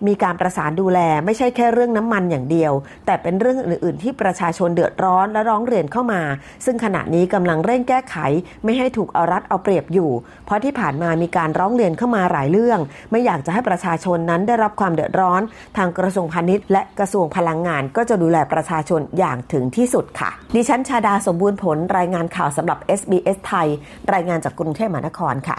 [0.07, 2.73] มีการประสานดูแลไม่ใช่แค่เรื่องน้ำมันอย่างเดียว
[3.05, 6.21] แต่เป็นเรื่องอื่น ๆ ที่ประชาชนเดือดร้อนและร้องเรียนเข้ามา
[6.65, 8.15] ซึ่งขณะนี้กำลังเร่งแก้ไข
[8.63, 10.11] ไม่ให้ถูกเอารัดเอาเปรียบอยู่
[10.45, 12.79] เพราะที่ผ่านมามีการร้องเรียนเข้ามาหลายเรื่อง
[13.11, 15.41] ไม่อยากจะให้ประชาชนนั้นได้รับความเดือดร้อน
[15.77, 23.67] ทางกระทรวงพาณิชย์ และกระทรวงพลังงาน ก็จะดูแลประชาชนอย่างถึงที่สุดค่ะ ดิฉันชาดาสมบูรณ์ผลรายงานข่าวสำหรับ SBS ไทย
[24.13, 25.57] รายงานจากกรุงเทพมหานครค่ะ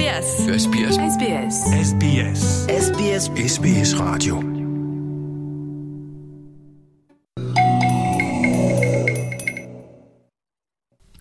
[0.00, 0.28] SBS
[0.64, 1.56] SBS SBS
[1.88, 2.40] SBS
[2.84, 4.34] SBS SBS Radio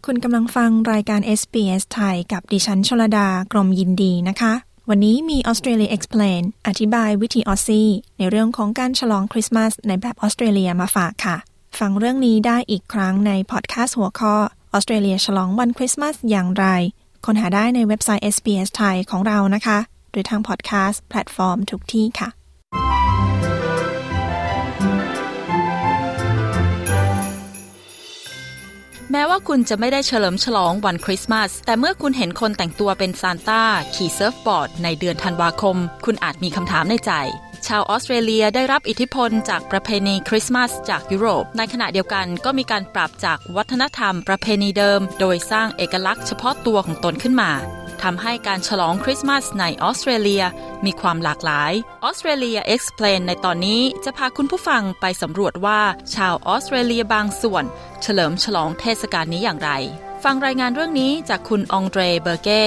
[0.06, 4.54] คุณกำลังฟังรายการ SBS ไทยกับดิฉันชลดากรมยินดีนะคะ
[4.90, 11.38] วันนี้มี Australia Explain อธิบายวิถีออสซี่ในเรื่องของการฉลองคริสต์มาสในแบบออสเตรเลียมาฝากค่ะ
[11.80, 14.36] ฟังเรื่องนี้ได้อีกครั้งในพอดแคสต์หัวข้อ
[14.74, 16.68] ออสเตรเลียฉลองวันคริสต์มาสอย่างไร
[17.26, 19.78] ค้นหาได้ในเว็บไซต์ SBS ไทยของเรานะคะ
[20.12, 22.30] หรือทางพอดแคสต์แพลตฟอร์มทุกที่ค่ะ
[29.12, 33.64] แม้ว่าคุณจะไม่ได้เฉลิมฉลองวันคริสต์มาส แต่เมื่อคุณเห็นคนแต่งตัวเป็นซานต้า
[33.96, 37.12] ขี่เซิร์ฟบอร์ดในเดือนธันวาคม คุณอาจมีคำถามในใจ
[37.68, 47.52] ชาวออสเตรเลียได้รับอิทธิพลจากประเพณีคริสต์มาสจากยุโรป ในขณะเดียวกันก็มีการปรับจากวัฒนธรรมประเพณีเดิม โดยสร้างเอกลักษณ์เฉพาะตัวของตนขึ้นมา
[48.04, 50.44] ทำให้การฉลองคริสต์มาสในออสเตรเลีย
[50.86, 51.72] มีความหลากหลาย
[52.04, 55.82] ออสเตรเลีย Explain ในตอนนี้จะพาคุณผู้ฟังไปสำรวจว่า
[56.16, 57.64] ชาวออสเตรเลียบางส่วน
[58.02, 59.72] เฉลิมฉลองเทศกาลนี้อย่างไร
[60.24, 62.64] ฟังรายงานเรื่องนี้จากคุณองเดรเบอร์เก้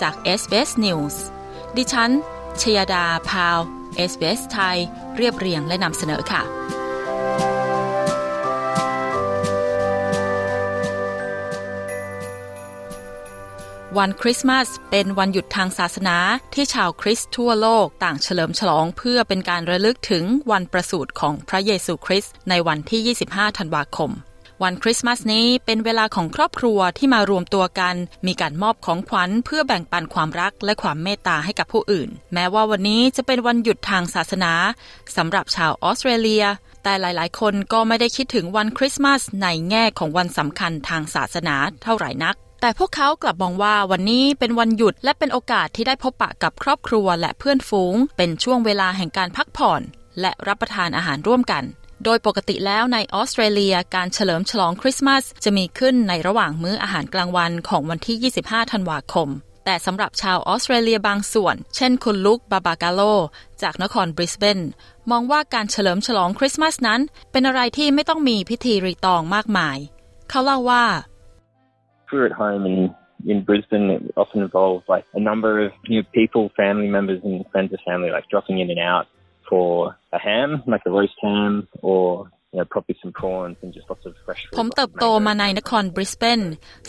[0.00, 1.16] จาก SBS News
[1.76, 2.10] ดิฉัน
[2.60, 3.58] ชยดาพาว
[4.10, 4.78] SBS ไทย
[5.16, 6.42] เรียบเรียงและนำเสนอค่ะ
[13.98, 16.16] วันคริสต์มาสเป็นวันหยุดทางศาสนา
[16.54, 24.10] ที่ชาวคริสต์ทั่วโลกต่างเฉลิมฉลองเพื่อเป็นการระลึกถึงวันประสูติของพระเยซูคริสต์ในวันที่ 25 ธันวาคม
[24.62, 27.94] วันคริสต์มาสนี้เป็นเวลาของครอบครัวที่มารวมตัวกัน
[28.26, 34.52] มีการมอบของขวัญเพื่อแบ่งปันความรักและความเมตตาให้กับผู้อื่น แม้ว่าวันนี้จะเป็นวันหยุดทางศาสนา
[35.16, 36.44] สำหรับชาวออสเตรเลีย
[36.82, 49.82] แต่หลาย ๆ คนก็ไม่ได้คิดถึงวันคริสต์มาสในแง่ของวันสำคัญทางศาสนาเท่าไหร่นักแต่พวกเขากลับมองว่าวันนี้เป็นวันหยุดและเป็นโอกาสที่ได้พบปะกับครอบครัวและเพื่อนฝูง เป็นช่วงเวลาแห่งการพักผ่อน
[50.20, 51.64] และรับประทานอาหารร่วมกัน
[52.04, 59.28] โดยปกติแล้วในออสเตรเลียการเฉลิมฉลองคริสต์มาสจะมีขึ้นในระหว่างมื้ออาหารกลางวันของวันที่ 25 ธันวาคม
[59.64, 63.00] แต่สำหรับชาวออสเตรเลียบางส่วน เช่นคุณลุกบาบากาโล
[63.62, 64.60] จากนครบริสเบน
[65.10, 67.00] มองว่าการเฉลิมฉลองคริสต์มาสนั้น
[67.32, 69.76] เป็นอะไรที่ไม่ต้องมีพิธีรีตองมากมาย
[70.30, 70.84] เขาเล่าว่า
[72.10, 72.78] We're at home and
[73.32, 77.36] in Brisbane, it often involves like a number of you know, people, family members, and
[77.52, 79.06] friends of family, like dropping in and out
[79.48, 81.52] for a ham, like a roast ham,
[81.82, 82.26] or
[84.56, 86.40] ผมเติบโตมาในนครบริสเบน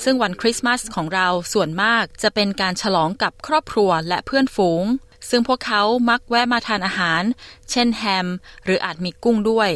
[0.03, 4.85] ซึ่งวันคริสต์มาสของเราส่วนมากจะเป็นการฉลองกับครอบครัวและเพื่อนฝูง
[5.29, 7.23] ซึ่งพวกเขามักแวะมาทานอาหาร
[7.71, 8.27] เช่นแฮม
[8.63, 9.71] หรืออาจมีกุ้งด้วย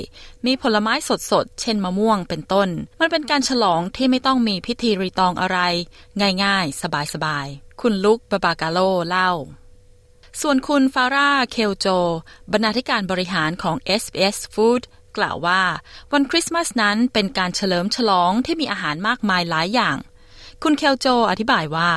[0.45, 0.93] มีผลไม้
[1.31, 5.59] สดๆ เช่นมะม่วงเป็นต้น มันเป็นการฉลองที่ไม่ต้องมีพิธีรีตองอะไร
[6.43, 6.81] ง่ายๆ
[7.13, 9.31] สบายๆ คุณลุกบาบากาโลเล่า
[10.41, 11.87] ส่วนคุณฟาร่าเคลโจ
[12.51, 14.83] บรรณาธิการบริหารของ SBS Food
[15.17, 15.61] กล่าวว่า
[16.11, 19.97] วันคริสต์มาสนั้นเป็นการเฉลิมฉลองที่มีอาหารมากมายหลายอย่าง
[20.63, 21.91] คุณเคลโจอธิบายว่า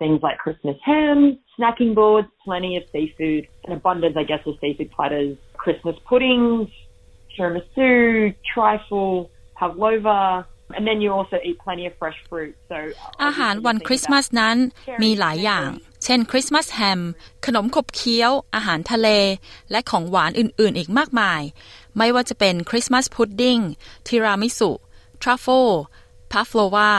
[0.00, 4.90] things like Christmas hams, snacking boards, plenty of seafood, an abundance, I guess, of seafood
[4.96, 5.32] platters,
[5.62, 6.68] Christmas puddings,
[7.32, 12.54] tiramisu, trifle, pavlova, and then you also eat plenty of fresh fruit.
[12.70, 12.76] So
[13.24, 14.56] อาหารวันคริสต์มาสนั้น
[15.02, 15.68] มีหลายอย่าง
[16.04, 17.00] เช่นคริสต์มาสแฮม
[17.46, 19.08] ขนมขบเคี้ยว อาหารทะเล
[19.70, 21.42] และของหวานอื่นๆ อีกมากมาย
[21.98, 23.58] ไม่ว่าจะเป็นคริสต์มาสพุดดิ้ง
[24.06, 24.70] ทีรามิสุ
[25.22, 25.68] ทรัฟเฟิล
[26.32, 26.92] พาฟโลวา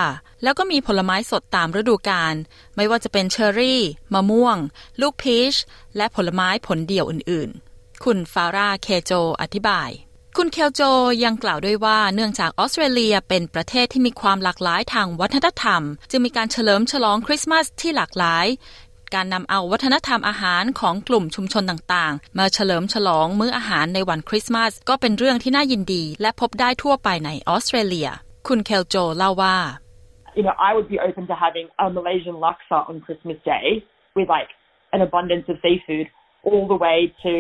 [0.44, 2.36] แล้วก็มีผลไม้สดตามฤดูกาล
[2.76, 3.82] ไม่ว่าจะเป็นเชอร์รี่
[4.14, 4.58] มะม่วง
[5.02, 5.56] ลูกพีช
[5.98, 9.90] และผลไม้ผลเดี่ยวอื่นๆ คุณฟาร่า เคโจ อธิบาย
[10.42, 10.82] คุณเคลโจ
[11.24, 18.46] ยังกล่าวด้วยว่าเนื่องจากออสเตรเลียเป็นประเทศที่มีความหลากหลายทางวัฒนธรรม จึงมีการเฉลิมฉลองคริสต์มาสที่หลากหลาย
[19.16, 28.10] การนำเอาวัฒนธรรมอาหารของกลุ่มชุมชนต่างๆ มาเฉลิมฉลองมื้ออาหารในวันคริสต์มาสก็เป็นเรื่องที่น่ายินดี และพบได้ทั่วไปในออสเตรเลีย
[28.48, 29.58] คุณเคลโจเล่าว่า
[30.38, 33.66] you know, I would be open to having a Malaysian laksa on Christmas Day
[34.18, 34.50] with like
[34.96, 36.08] an abundance of seafood
[36.48, 37.34] all the way to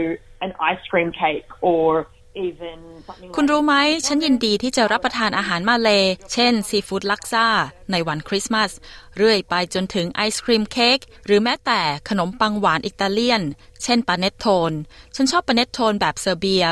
[0.45, 1.86] an ice cream cake or
[3.36, 5.89] คุณรู้ไหม ฉันยินดีที่จะรับประทานอาหารมาเลย์
[6.34, 7.47] เช่น ซีฟู้ดลักซ่า
[7.91, 8.71] ในวันคริสต์มาส
[9.17, 13.41] เรื่อยไปจนถึงไอศครีมเค้กหรือแม้แต่ขนมปังหวานอิตาเลียน
[13.84, 14.71] เช่นปาเนตโทน
[15.15, 16.65] ฉันชอบปาเนตโทนแบบเซอร์เบีย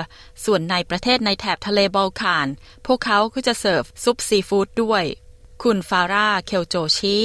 [0.45, 2.47] ส่วนในประเทศในแถบทะเลบอลข่าน
[2.85, 5.03] พวกเขาก็จะเสิร์ฟซุปซีฟู้ดด้วย
[5.63, 7.17] คุณฟาร่าเคลโจชี้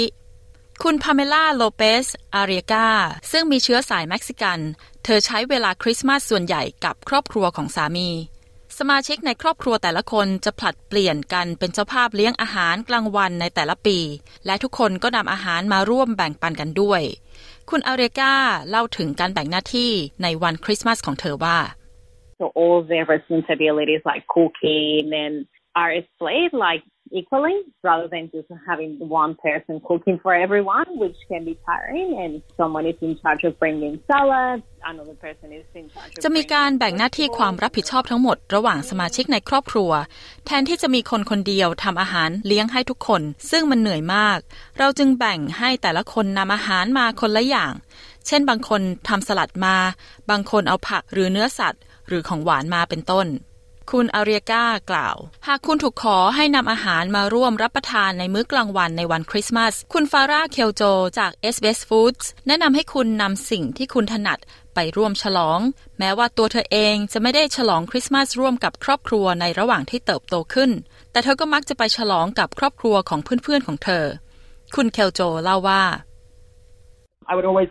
[0.84, 2.88] คุณพาเมล่าโลเปสอาริกา
[3.32, 4.58] ซึ่งมีเชื้อสายเม็กซิกัน
[5.04, 8.08] เธอใช้เวลาคริสต์มาสส่วนใหญ่กับครอบครัวของสามี
[8.78, 13.98] สมาชิกในครอบครัวแต่ละคนจะผลัดเปลี่ยนกันเป็นเจ้าภาพเลี้ยงอาหารกลางวันในแต่ละปี
[14.46, 17.02] และทุกคนก็นำอาหารมาร่วมแบ่งปันกันด้วย
[17.70, 18.34] คุณอาริกา
[18.68, 21.58] เล่าถึงการแบ่งหน้าที่ในวันคริสต์มาสของเธอว่า
[22.38, 25.34] so all their responsibilities like cooking and
[25.80, 28.90] are split like equally rather than just having
[29.22, 32.08] one person cooking for everyone, which can be tiring.
[32.22, 39.90] And someone is in charge of bringing salad, another person is in charge of จะมีการแบ่งหน้าที่ความรับผิดชอบทั้งหมดระหว่างสมาชิกในครอบครัว
[40.46, 44.38] แทนที่จะมีคนคนเดียวทำอาหารเลี้ยงให้ทุกคน ซึ่งมันเหนื่อยมาก
[44.78, 47.72] เราจึงแบ่งให้แต่ละคนนำอาหารมาคนละอย่าง
[48.28, 49.76] เเช่นบางคนทำสลัดมา
[50.30, 53.26] บางคนเอาผักหรือเนื้อสัตว์ หรือของหวานมาเป็นต้น
[53.96, 60.82] คุณอารียกากล่าว หากคุณถูกขอให้นำอาหารมาร่วมรับประทานในมื้อกลางวันในวันคริสต์มาส คุณฟาร่าเคลโจ
[61.18, 64.38] จาก s b s Foods แนะนำให้คุณนำสิ่งที่คุณถนัด
[64.74, 65.60] ไปร่วมฉลอง
[65.98, 70.70] แม้ว่าตัวเธอเองจะไม่ได้ฉลองคริสต์มาสร่วมกับครอบครัวในระหว่างที่เติบโตขึ้น
[71.12, 74.04] แต่เธอก็มักจะไปฉลองกับครอบครัวของเพื่อนๆของเธอ
[74.76, 75.82] คุณเคลโจเล่าว่า
[77.30, 77.70] I would always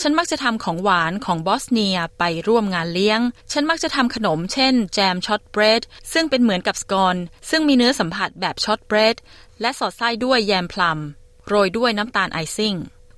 [0.00, 3.20] ฉันมักจะทำของหวานของบอสเนียไปร่วมงานเลี้ยง
[3.52, 7.16] ฉันมักจะทำขนมเช่น jam shortbread ซึ่งเป็นเหมือนกับสกอน
[7.50, 9.16] ซึ่งมีเนื้อสัมผัสแบบ shortbread
[9.60, 10.98] และสอดไส้ด้วยแยมพลัม
[11.46, 12.74] โรยด้วยน้ำตาลไอซิ่ง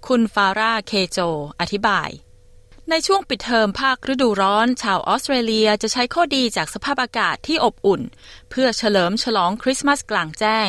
[0.07, 1.19] คุณฟาร่าเคลโจ
[1.61, 2.11] อธิบาย
[2.91, 8.03] ในช่วงปิดเทอมภาคฤดูร้อน ชาวออสเตรเลียจะใช้ข้อดีจากสภาพอากาศที่อบอุ่น
[8.51, 10.69] เพื่อเฉลิมฉลองคริสต์มาสกลางแจ้ง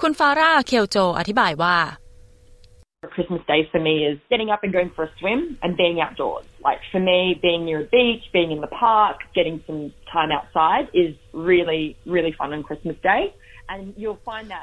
[0.00, 1.78] คุณฟาร่าเคลโจ อธิบายว่า
[3.06, 6.44] Christmas Day for me is getting up and going for a swim and being outdoors.
[6.64, 10.88] Like for me, being near a beach, being in the park, getting some time outside
[10.92, 13.32] is really, really fun on Christmas Day.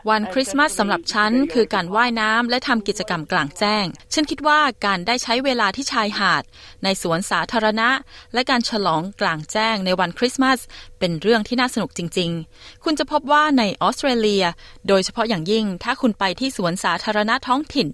[0.10, 6.44] วันคริสต์มาสสำหรับฉันคือการว่ายน้ำและทำกิจกรรมกลางแจ้ง ฉันคิดว่าการได้ใช้เวลาที่ชายหาด
[6.84, 7.90] ในสวนสาธารณะ
[8.34, 10.60] และการฉลองกลางแจ้งในวันคริสต์มาส
[11.00, 14.46] เป็นเรื่องที่น่าสนุกจริง ๆ คุณจะพบว่าในออสเตรเลีย
[14.88, 17.88] โดยเฉพาะอย่างยิ่งถ้าคุณไปที่สวนสาธารณะท้องถิ่น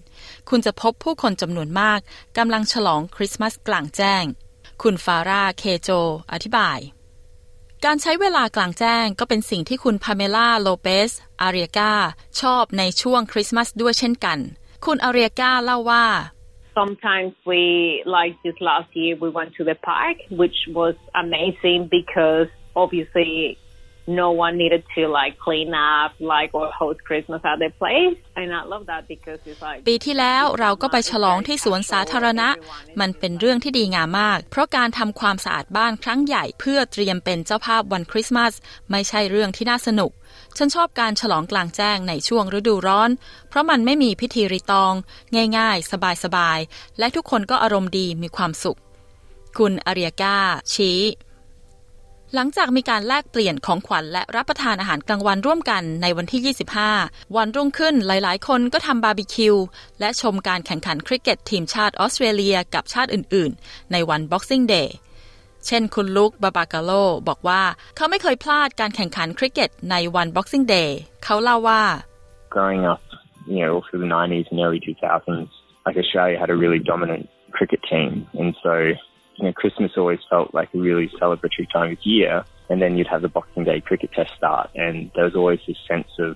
[0.49, 1.99] คุณจะพบผู้คนจำนวนมาก
[2.37, 4.23] กำลังฉลองคริสต์มาสกลางแจ้ง
[4.81, 5.89] คุณฟาร่าเคโจ
[6.31, 6.79] อธิบาย
[7.87, 11.93] การใช้เวลากลางแจ้งก็เป็นสิ่งที่คุณพาเมล่าโลเปสอาเรียกา
[12.41, 14.39] ชอบในช่วงคริสต์มาสด้วยเช่นกัน
[14.85, 16.05] คุณอาเรียกาเล่าว่า
[16.79, 17.61] Sometimes we,
[18.17, 22.49] like this last year, we went to the park, which was amazing because
[22.81, 23.31] obviously
[24.07, 28.47] no one needed to like clean up like or host Christmas at their place and
[28.59, 32.49] I love that because it's like ปีที่แล้วเราก็ไปฉลองที่สวนสาธารณะ
[32.99, 38.53] มันเป็นเรื่องที่ดีงามมาก เพราะการทำความสะอาดบ้านครั้งใหญ่เพื่อเตรียมเป็นเจ้าภาพวันคริสต์มาส
[38.91, 40.11] ไม่ใช่เรื่องที่น่าสนุก
[40.57, 43.09] ฉันชอบการฉลองกลางแจ้งในช่วงฤดูร้อน
[43.49, 44.93] เพราะมันไม่มีพิธีรีตอง
[45.57, 45.91] ง่ายๆ
[46.23, 48.79] สบายๆ และทุกคนก็อารมณ์ดีมีความสุข
[49.57, 50.37] คุณอาริยกา
[50.73, 50.99] ชี้
[52.35, 56.55] หลังจากมีการแลกเปลี่ยนของขวัญและรับประทานอาหารกลางวันร่วมกันในวันที่
[56.95, 59.55] 25 วันรุ่งขึ้นหลาย ๆ คนก็ทำบาร์บีคิว
[59.99, 64.89] และชมการแข่งขันคริกเก็ตทีมชาติออสเตรเลียกับชาติอื่น ๆ ในวัน Boxing Day
[65.67, 66.91] เช่นคุณลุกบาบากาโล
[67.27, 67.61] บอกว่า
[67.95, 70.89] เขาไม่เคยพลาดการแข่งขันคริกเก็ตในวัน Boxing Day
[71.23, 71.83] เขาเล่าว่า
[72.55, 73.01] Growing up,
[73.55, 75.49] you know, through the 90s and early 2000s,
[75.85, 77.23] like Australia had a really dominant
[77.55, 78.73] cricket team, and so
[79.41, 82.43] you know, Christmas always felt like a really celebratory time of year.
[82.69, 85.81] And then you'd have the Boxing Day cricket test start, and there was always this
[85.91, 86.31] sense of,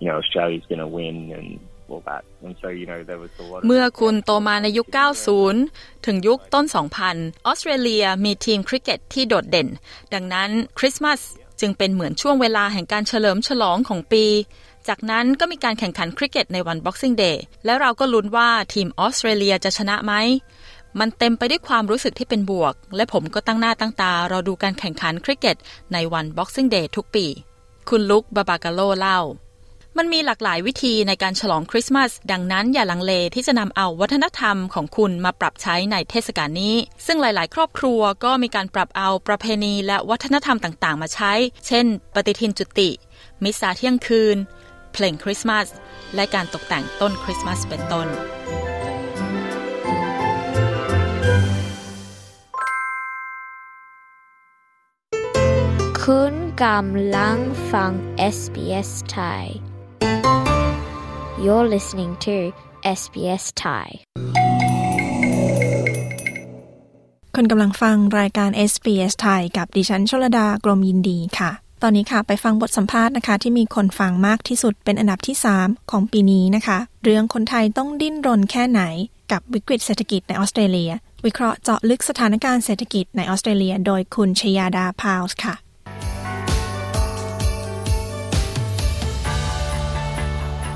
[0.00, 2.24] you know, Australia's going to win and all that.
[2.42, 4.86] And so, you know, there was a lot of เมื่อคุณโตมาในยุค
[5.46, 6.64] 90 ถึงยุคต้น
[7.06, 9.68] 2000 ออสเตรเลียมีทีมคริกเก็ตที่โดดเด่น
[10.14, 11.20] ดังนั้นคริสต์มาส
[11.60, 14.24] จึงเป็นเหมือนช่วงเวลาแห่งการเฉลิมฉลองของปี
[14.88, 20.12] จากนั้นก็มีการแข่งขันคริกเก็ตในวัน Boxing Day และเราก็ลุ้นว่าทีมออสเตรเลียจะชนะไหม
[21.00, 25.56] มันเต็มไปด้วยความรู้สึกที่เป็นบวก และผมก็ตั้งหน้าตั้งตา รอดูการแข่งขันคริกเก็ต
[25.92, 27.26] ในวัน Boxing Day ทุกปี
[27.88, 29.20] คุณลุกบาบากาโลเล่า
[29.96, 36.74] มันมีหลากหลายวิธีในการฉลองคริสต์มาส ดังนั้นอย่าลังเลที่จะนำเอาวัฒนธรรมของคุณมาปรับใช้ในเทศกาลนี้
[37.06, 41.32] ซึ่งหลาย ๆ ครอบครัวก็มีการปรับเอาประเพณีและวัฒนธรรมต่าง ๆ มาใช้
[41.66, 42.90] เช่น ปฏิทินจุติ
[43.42, 44.36] มิสซาเที่ยงคืน
[44.92, 45.66] เพลงคริสต์มาส
[46.14, 48.08] และการตกแต่งต้นคริสต์มาสเป็นต้น
[56.12, 57.38] คุณกำลัง
[57.72, 57.92] ฟัง
[58.34, 59.42] SBS Thai
[61.44, 62.36] You're listening to
[63.00, 63.88] SBS Thai
[67.34, 71.50] คุณกำลังฟังรายการ SBS ไทยกับดิฉันชลดากรมยินดีค่ะ
[71.82, 78.82] ตอนนี้ค่ะไปฟังบทสัมภาษณ์นะคะ ที่มีคนฟังมากที่สุดเป็นอันดับที่ 3 ของปีนี้นะคะ เรื่องคนไทยต้องดิ้นรนแค่ไหน
[79.32, 80.90] กับวิกฤตเศรษฐกิจในออสเตรเลีย
[81.24, 85.56] วิเคราะห์เจาะลึกสถานการณ์เศรษฐกิจในออสเตรเลีย โดยคุณชยาดาพาวส์ค่ะ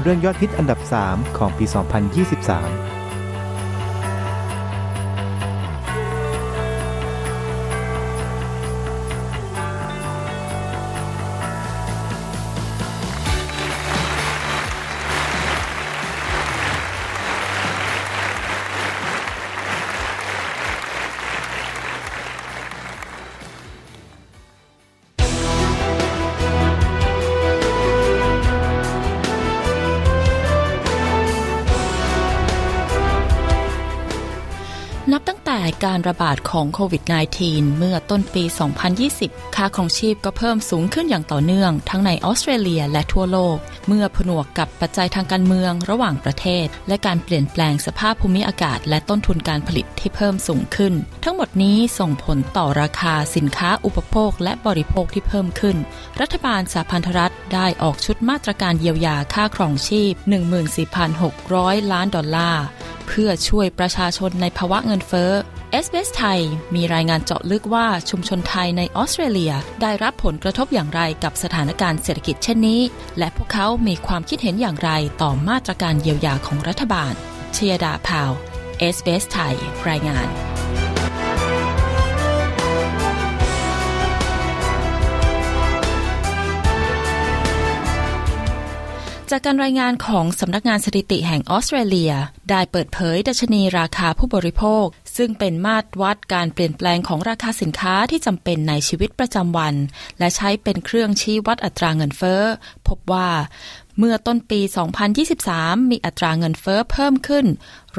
[0.02, 2.89] เรื่องยอดฮิตอันดับ 3 ของปี 2023
[36.00, 37.02] การระบาดของโควิด
[37.40, 38.44] -19 เมื่อต้นปี
[38.98, 43.56] 2020 ค่าของชีพก็เพิ่มสูงขึ้นอย่างต่อเนื่อง ทั้งในออสเตรเลียและทั่วโลก
[43.88, 50.94] เมื่อผนวกกับปัจจัยทางการเมืองระหว่างประเทศ และการเปลี่ยนแปลงสภาพภูมิอากาศ และต้นทุนการผลิตที่เพิ่มสูงขึ้น
[51.24, 55.76] ทั้งหมดนี้ส่งผลต่อราคาสินค้าอุปโภค และบริโภคที่เพิ่มขึ้น
[56.20, 60.12] รัฐบาลสหพันธรัฐได้ออกชุดมาตรการเยียวยาค่าครองชีพ
[61.22, 62.64] 14,600 ล้านดอลลาร์
[63.12, 65.32] เพื่อช่วยประชาชนในภาวะเงินเฟ้อ
[65.70, 66.40] SBS ไทย
[66.74, 69.52] มีรายงานเจาะลึกว่าชุมชนไทยในออสเตรเลีย
[69.82, 72.80] ได้รับผลกระทบอย่างไรกับสถานการณ์เศรษฐกิจเช่นนี้
[73.18, 74.90] และพวกเขามีความคิดเห็นอย่างไร
[75.22, 77.12] ต่อมาตรการเยียวยาของรัฐบาล
[77.52, 78.30] ชญาดาพาว
[78.78, 79.54] เวลล์ SBS ไทย
[79.88, 80.49] รายงาน
[89.30, 92.12] จากการรายงานของสำนักงานสถิติแห่งออสเตรเลีย
[92.50, 94.84] ได้เปิดเผยดัชนีราคาผู้บริโภค
[95.16, 99.74] ซึ่งเป็นมาตรวัดการเปลี่ยนแปลงของราคาสินค้าที่จำเป็นในชีวิตประจำวัน
[100.18, 102.42] และใช้เป็นเครื่องชี้วัดอัตราเงินเฟ้อ
[102.88, 103.28] พบว่า
[103.98, 104.60] เมื่อต้นปี
[105.26, 107.46] 2023 มีอัตราเงินเฟ้อเพิ่มขึ้น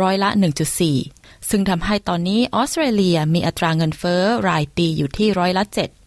[0.01, 0.29] ร้อยละ
[0.89, 6.00] 1.4 ซึ่งทำให้ตอนนี้ออสเตรเลียมีอัตราเงินเฟ้อรายปีอยู่ที่ร้อยละ 7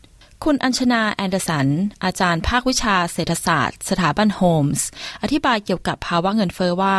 [0.51, 1.69] คุณอัญชนาแอนเดอร์สัน
[2.05, 4.87] อาจารย์ภาควิชาเศรษฐศาสตร์ สถาบันโฮมส์
[5.23, 6.99] อธิบายเกี่ยวกับภาวะเงินเฟ้อว่า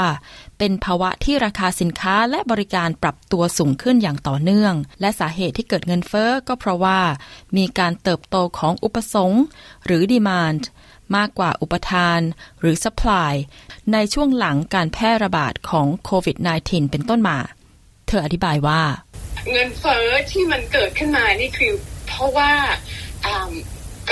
[0.58, 7.00] เป็นภาวะที่ราคาสินค้าและบริการปรับตัวสูงขึ้นอย่างต่อเนื่อง และสาเหตุที่เกิดเงินเฟ้อก็เพราะว่า
[7.58, 9.44] มีการเติบโตของอุปสงค์
[9.86, 10.68] หรือ demand
[11.16, 12.20] มากกว่าอุปทาน
[12.60, 13.34] หรือ supply
[13.94, 17.38] ในช่วงหลังการแพร่ระบาดของโควิด -19 เป็นต้นมา
[18.08, 18.82] เธออธิบายว่า
[19.52, 21.74] เงินเฟ้อที่มันเกิดขึ้นมานี่คือ
[22.08, 22.52] เพราะว่า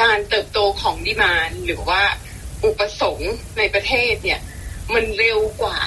[0.01, 2.01] การเติบโตของ demand หรือว่า
[2.65, 4.39] อุปสงค์ในประเทศเนี่ย
[4.93, 5.79] มันเร็วกว่า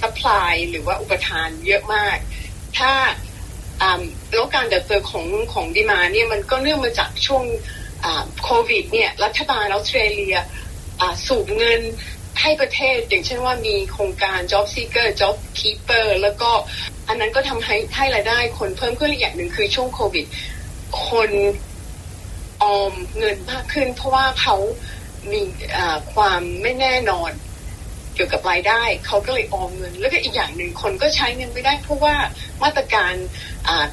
[0.00, 2.18] supply หรือว่าอุปทานเยอะมาก
[2.78, 2.92] ถ้า
[4.32, 7.44] แล้วการเติบโตของของ demand เนี่ยมันก็เนื่องมาจากช่วง
[8.42, 10.36] โควิดเนี่ยรัฐบาลออสเตรเลีย
[11.26, 11.80] สูบเงิน
[12.40, 16.50] ให้ประเทศ อย่างเช่นว่ามีโครงการ Job Seeker Job Keeper แล้วก็
[17.08, 20.26] อันนั้นก็ทำให้ให้รายได้คนเพิ่มขึ้นอีกอย่างหนึ่งคือช่วงโควิด
[21.08, 21.30] คน
[22.64, 24.56] ออมเงินมากขึ้น เพราะว่าเขา
[25.32, 25.42] มี
[26.14, 27.30] ความไม่แน่นอน
[28.14, 32.16] เกี่ยวกับรายได้เขาก็เลยออมเงิน แล้วก็อีกอย่างหนึ่งคนก็ใช้เงินไม่ได้ เพราะว่า
[32.62, 33.14] มาตรการ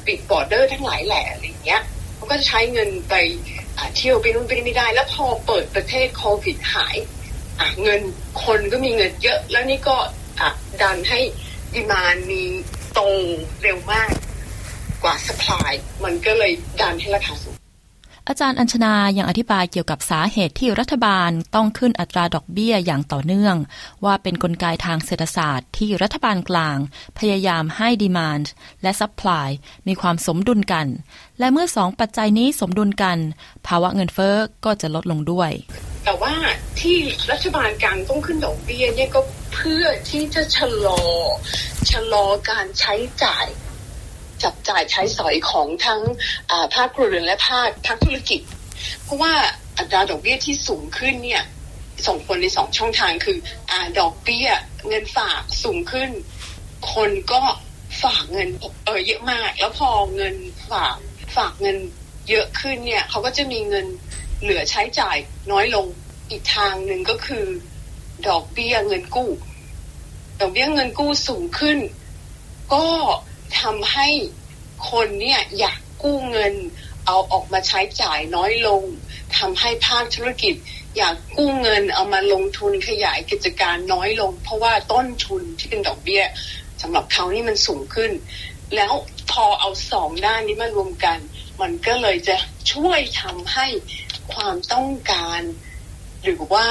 [0.06, 1.82] ปิดบอร์เดอร์ทั้งหลายแหล่อะไรเงี้ย
[2.14, 3.14] เขาก็ใช้เงินไป
[3.96, 6.96] เที่ยวไปนู่นไปนี่ไม่ได้ แล้วพอเปิดประเทศโควิดหาย
[7.82, 8.00] เงิน
[8.44, 9.96] คนก็มีเงินเยอะ แล้วนี่ก็
[10.82, 11.20] ดันให้
[11.74, 12.42] demand มัน
[12.92, 13.00] โต
[13.62, 14.10] เร็วมาก
[15.02, 15.72] กว่า supply
[16.04, 17.51] มันก็เลยดันให้ราคาสูง
[18.34, 23.56] อาจารย์อัญชนายังอธิบายเกี่ยวกับสาเหตุที่รัฐบาลต้องขึ้นอัตราดอกเบี้ยอย่างต่อเนื่อง
[24.04, 26.78] ว่าเป็นกลไกทางเศรษฐศาสตร์ที่รัฐบาลกลาง
[27.18, 28.50] พยายามให้ demand
[28.82, 29.48] และ supply
[29.86, 30.86] มีความสมดุลกัน
[31.38, 33.18] และเมื่อสองปัจจัยนี้สมดุลกัน
[33.66, 35.50] ภาวะเงินเฟอ้อก็จะลดลงด้วย
[36.04, 36.34] แต่ว่า
[36.80, 36.98] ที่
[37.30, 39.20] รัฐบาลกลางต้องขึ้นดอกเบี้ยเนี่ยก็
[39.54, 41.00] เพื่อที่จะชะลอ
[41.90, 43.46] ชะลอการใช้จ่าย
[44.44, 46.00] จับจ่ายใช้สอยของทั้ง
[46.74, 48.40] ภาคครัวเรือนและภาคภาคธุรกิจ
[49.02, 49.34] เพราะว่า
[49.78, 51.42] อัตราดอกเบี้ยที่สูงขึ้นเนี่ย
[52.06, 53.38] ส่งผลในสองช่องทางคือ
[53.70, 54.48] อดอกเบี้ย
[54.88, 56.10] เงินฝากสูงขึ้น
[56.94, 57.42] คนก็
[58.02, 58.48] ฝากเงิน
[58.84, 60.34] เออเยอะมาก แล้วพอเงิน
[60.70, 60.96] ฝาก
[61.36, 61.76] ฝากเงิน
[62.28, 63.86] เยอะขึ้นเนี่ยเขาก็จะมีเงิน
[64.42, 65.16] เหลือใช้จ่าย
[65.52, 65.86] น้อยลง
[66.30, 67.46] อีกทางหนึ่งก็คือ
[68.28, 69.30] ดอกเบี้ยเงินกู้
[70.40, 71.78] ดอกเบี้ยเงินกู้สูงขึ้น
[72.74, 72.86] ก็
[73.60, 74.08] ทำให้
[74.90, 76.54] คนเนี่ยอยากกู้เงิน
[77.06, 78.82] เอาออกมาใช้จ่ายน้อยลง
[79.36, 80.54] ทำให้ภาคธุรกิจ
[80.96, 86.22] อยากกู้เงินเอามาลงทุนขยายกิจการน้อยลง เพราะว่าต้นทุนที่เป็นดอกเบี้ย
[86.82, 88.12] สำหรับเขานี่มันสูงขึ้น
[88.76, 88.92] แล้ว
[89.32, 91.18] พอเอาสองด้านนี้มารวมกัน
[91.60, 92.36] มันก็เลยจะ
[92.72, 93.66] ช่วยทำให้
[94.32, 95.40] ความต้องการ
[96.22, 96.68] หรือว่า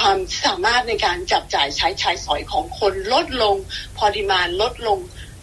[0.00, 3.56] ความสามารถในการจับจ่ายใช้ใช้สอยของคนลดลง
[3.96, 4.98] พอ demand ลดลง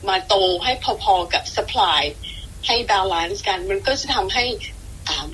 [0.07, 0.71] มาโตให้
[1.03, 2.01] พอๆกับ supply
[2.65, 4.45] ให้ balance กันมันก็จะทำให้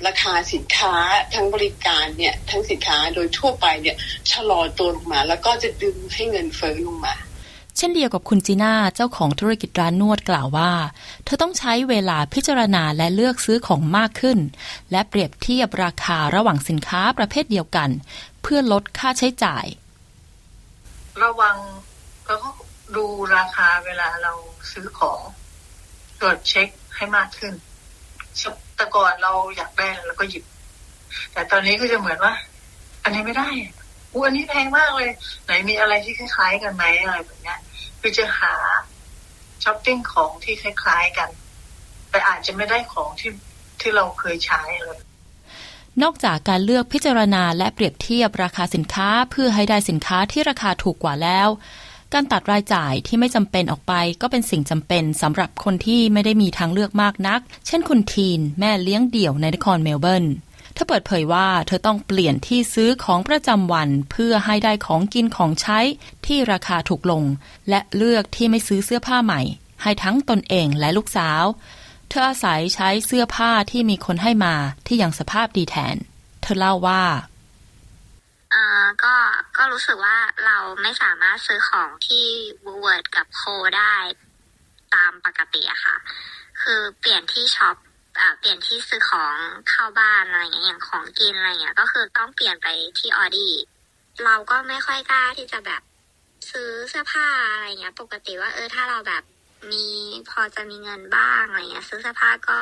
[0.06, 0.94] ราคาสินค้า
[1.34, 3.96] ทั้งบริการเนี่ยทั้งสินค้าโดยทั่วไปเนี่ย
[4.30, 7.14] ชะลอตัวลงมา แล้วก็จะดึงให้เงินเฟ้อลงมา
[7.76, 10.72] เช่นเดียวกับคุณจีน่าเจ้าของธุรกิจร้านนวดกล่าวว่า
[11.24, 14.38] เธอต้องใช้เวลาพิจารณาและเลือกซื้อของมากขึ้น
[14.90, 17.90] และเปรียบเทียบราคาระหว่างสินค้าประเภทเดียวกัน
[18.44, 19.66] เพื่อลดค่าใช้จ่าย
[21.22, 21.56] ระวัง
[22.26, 22.50] แล้วก็
[22.96, 23.04] ดู
[23.36, 24.32] ราคาเวลาเรา
[24.72, 25.20] ซื้อของ
[26.20, 27.54] ตรวจเช็คให้มากขึ้น
[28.76, 30.44] แต่ก่อนเราอยากได้เราก็หยิบ
[31.32, 32.34] แต่ตอนนี้ก็จะเหมือนว่า
[33.04, 33.48] อันนี้ไม่ได้
[34.12, 35.10] อู้อันนี้แพงมากเลย
[35.44, 37.54] ไหนมีอะไรที่คล้ายๆ กันไหมอะไรแบบนี้
[38.00, 38.54] คือจะหา
[39.64, 41.30] ช้อปปิ้งของที่คล้ายๆกัน
[42.10, 43.32] แต่อาจจะไม่ได้ของที่
[43.80, 44.98] ที่เราเคยใช้เลย
[46.02, 51.48] นอกจากการเลือกพิจารณาและเปรียบเทียบราคาสินค้าเพื่อให้ได้สินค้าที่ราคาถูกกว่าแล้ว
[52.12, 60.24] การตัดรายจ่ายที่ไม่จำเป็นออกไปก็เป็นสิ่งจำเป็นสำหรับคนที่ไม่ได้มีทางเลือกมากนัก เช่นคุณทีน แม่เลี้ยงเดี่ยวในนครเมลเบิร์น
[60.74, 65.78] เธอเปิดเผยว่าเธอต้องเปลี่ยนที่ซื้อของประจำวัน เพื่อให้ได้ของกินของใช้
[66.26, 67.22] ที่ราคาถูกลง
[67.68, 69.40] และเลือกที่ไม่ซื้อเสื้อผ้าใหม่
[69.82, 71.42] ให้ทั้งตนเองและลูกสาว
[72.14, 74.54] ธออาศัยใช้เสื้อผ้าที่มีคนให้มา
[74.86, 75.96] ที่ยังสภาพดีแทน
[76.42, 77.02] เธอเล่าว่า
[78.54, 78.64] อ่า
[79.04, 79.14] ก็
[79.56, 82.26] ก็รู้สึกว่าเราไม่สามารถซื้อของที่
[82.64, 83.42] บูเวิร์ดกับโค
[83.76, 83.94] ได้
[84.94, 85.96] ตามปกติอะค่ะ
[86.62, 87.76] คือเปลี่ยนที่ shop
[88.38, 89.36] เปลี่ยนที่ซื้อของ
[89.68, 92.66] เข้าบ้านอะไรเงี้ยอย่างของกินอะไรเงี้ยก็คือต้องเปลี่ยนไป
[92.98, 93.52] ที่ Aldi
[94.24, 95.82] เราก็ไม่ค่อยกล้าที่จะแบบ
[96.50, 99.22] ซื้อเสื้อผ้าอะไรเงี้ย ปกติว่าเออถ้าเราแบบ
[99.72, 99.86] มี
[100.30, 102.58] พอจะมีเงินบ้างอะไรเงี้ยซื้อเสื้อผ้าก็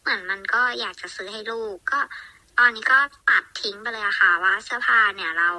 [0.00, 2.00] เหมือนมันก็อยากจะซื้อให้ลูกก็
[2.58, 2.98] ตอนนี้ก็
[3.28, 5.50] ตัดทิ้งไปเลยอะค่ะ ว่าเสื้อผ้าเนี่ยเรา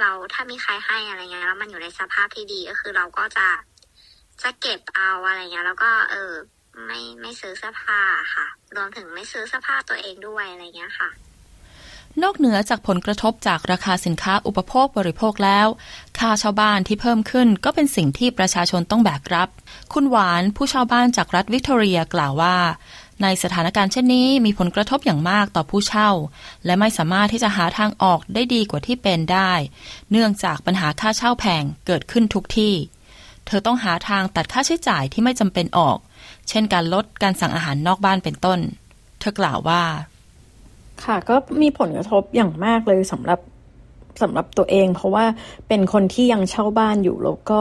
[0.00, 3.48] เราถ้ามีใครให้อะไรเงี้ยแล้วมันอยู่ในสภาพที่ดีก็คือเราก็จะ
[4.42, 6.32] จะเก็บเอาอะไรเงี้ย แล้วก็ เออ
[6.86, 8.00] ไม่ไม่ซื้อเสื้อผ้า
[8.34, 8.46] ค่ะ
[8.76, 11.08] รวมถึงไม่ซื้อเสื้อผ้าตัวเองด้วยอะไรเงี้ยค่ะ
[12.22, 15.66] นอกเหนือจากผลกระทบจากราคาสินค้าอุปโภคบริโภคแล้ว
[16.18, 19.48] ค่าชาวบ้านที่เพิ่มขึ้นก็เป็นสิ่งที่ประชาชนต้องแบกรับ
[19.92, 22.56] คุณหวานผู้ชาวบ้านจากรัฐวิกตอเรียกล่าวว่า
[23.22, 26.10] ในสถานการณ์เช่นนี้มีผลกระทบอย่างมากต่อผู้เช่า
[26.64, 29.52] และไม่สามารถที่จะหาทางออกได้ดีกว่าที่เป็นได้
[30.10, 32.74] เนื่องจากปัญหาค่าเช่าแพงเกิดขึ้นทุกที่
[33.46, 35.98] เธอต้องหาทางตัดค่าใช้จ่ายที่ไม่จำเป็นออก
[36.48, 38.60] เช่นการลดการสั่งอาหารนอกบ้านเป็นต้น
[39.20, 39.82] เธอกล่าวว่า
[41.04, 43.40] ค่ะ ก็มีผลกระทบอย่างมากเลยสำหรับ
[44.22, 45.24] สำหรับตัวเอง เพราะว่า
[45.68, 47.60] เป็นคนที่ยังเช่าบ้านอยู่แล้วก็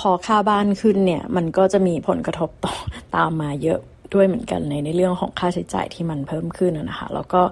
[0.00, 2.74] พอค่าบ้านขึ้นเนี่ย มันก็จะมีผลกระทบต่อ
[3.14, 3.80] ตามมาเยอะ
[4.14, 7.42] ด้วยเหมือนกันในในเรื่องของค่าใช้จ่ายที่มันเพิ่มขึ้นนะคะ แล้วก็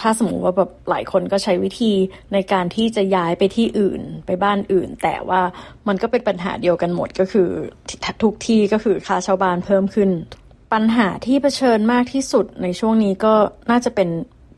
[0.00, 1.92] ถ้าสมมติว่าแบบหลายคนก็ใช้วิธี
[2.32, 5.40] ในการที่จะย้ายไปที่อื่นไปบ้านอื่น แต่ว่า
[5.88, 7.48] มันก็เป็นปัญหาเดียวกันหมดก็คือ
[8.22, 10.10] ทุกที่ก็คือค่าเช่าบ้านเพิ่มขึ้น
[10.72, 13.34] ปัญหาที่เผชิญมากที่สุดในช่วงนี้ก็
[13.70, 14.08] น่าจะเป็น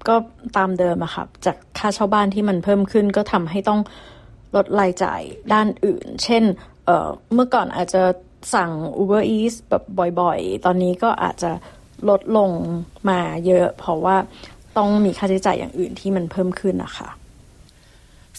[0.08, 0.16] ก็
[0.56, 3.80] ตามเดิมอะครับจากค่าเช่าบ้านที่มันเพิ่มขึ้นก็ทำให้ต้อง
[4.56, 5.20] ลดรายจ่าย
[5.52, 6.44] ด้านอื่น เช่น
[6.84, 8.02] เเมื่อก่อนอาจจะ
[8.54, 9.82] สั่ง Uber Eats แบบ
[10.20, 11.50] บ่อยๆ ตอนนี้ก็อาจจะ
[12.08, 12.50] ลดลง
[13.10, 14.16] มาเยอะ เพราะว่า
[14.76, 17.08] ต้องมีค่าใช้จ่ายอย่างอื่นที่มันเพิ่มขึ้นนะคะ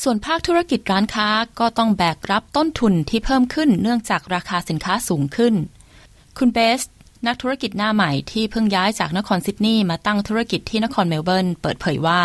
[0.01, 1.27] ส่วนภาคธุรกิจร้านค้า
[1.59, 5.53] ก็ต้องแบกรับต้นทุนที่เพิ่มขึ้นเนื่องจากราคาสินค้าสูงขึ้น
[6.37, 6.81] คุณเบส
[7.27, 12.21] นักธุรกิจหน้าใหม่ที่เพิ่งย้ายจากนครซิดนีย์มาตั้งธุรกิจที่นครเมลเบิร์นเปิดเผยว่า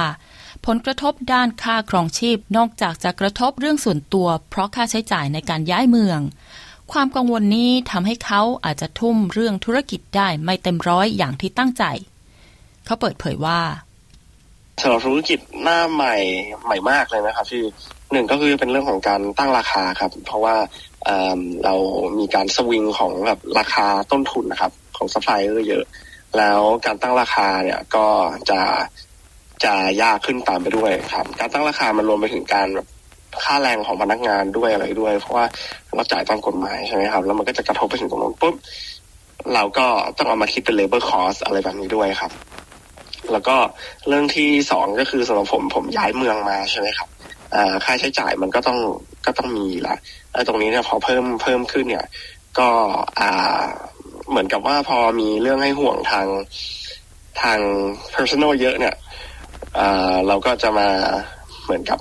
[0.66, 6.20] ผลกระทบด้านค่าครองชีพนอกจากจะกระทบเรื่องส่วนตัว เพราะค่าใช้จ่ายในการย้ายเมือง
[6.92, 11.84] ความกังวลนี้ทำให้เขาอาจจะทุ่มเรื่องธุรกิจได้ไม่เต็มร้อยอย่างที่ตั้งใจ
[12.84, 13.60] เขาเปิดเผยว่า
[14.82, 16.16] สำหรับธุรกิจหน้าใหม่
[16.64, 17.62] ใหม่มากเลยนะครับที่
[18.12, 20.56] หนึ่งก็คือเป็นเรื่องของการตั้งราคาครับ เพราะว่า
[21.64, 21.74] เรา
[22.18, 25.84] มีการสวิงของแบบราคาต้นทุนนะครับ ของซัพพลายเออร์เยอะ
[26.38, 28.06] แล้วการตั้งราคาเนี่ยก็
[28.50, 28.60] จะ
[29.64, 32.68] จะยากขึ้นตามไปด้วยครับ การตั้งราคามันรวมไปถึงการ
[33.44, 35.44] ค่าแรงของพนักงานด้วยอะไรด้วย เพราะว่า
[35.94, 38.54] เราจ่ายตามกฎหมายใช่ไหมครับ แล้วมันก็จะกระทบไปถึงตรงนั้นปุ๊บ
[39.54, 39.86] เราก็
[40.16, 42.32] ต้องเอามาคิดเป็น labor cost อะไรแบบนี้ด้วยครับ
[43.32, 43.56] แล้วก็
[44.08, 47.08] เรื่องที่สองก็คือสำหรับผมผมย้ายเมืองมาใช่ไหมครับ
[47.84, 48.78] ค่าใช้จ่ายมันก็ต้อง
[49.26, 49.94] ก็ต้องมีละ
[50.32, 52.06] แล้วตรงนี้เนี่ยพอเพิ่มเพิ่มขึ้นเนี่ย
[52.58, 52.68] ก็
[53.20, 53.62] อ่า
[54.30, 56.26] เหมือนกับว่าพอมีเรื่องให้ห่วงทาง
[57.42, 57.58] ทาง
[58.14, 58.94] personal เยอะเนี่ย
[60.28, 60.88] เราก็จะมา
[61.64, 61.98] เหมือนกับ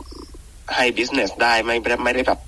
[0.75, 2.39] ให้ business ได้ไม่ไม่ได้แบบ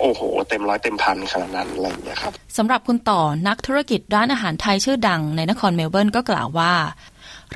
[0.00, 6.74] โอ้โห เต็มร้อยเต็มพันขนาดนั้นอะไรอย่างเงี้ยครับสำหรับคุณต่อนักธุรกิจร้านอาหารไทยชื่อดังในนครเมลเบิร์นก็กล่าวว่า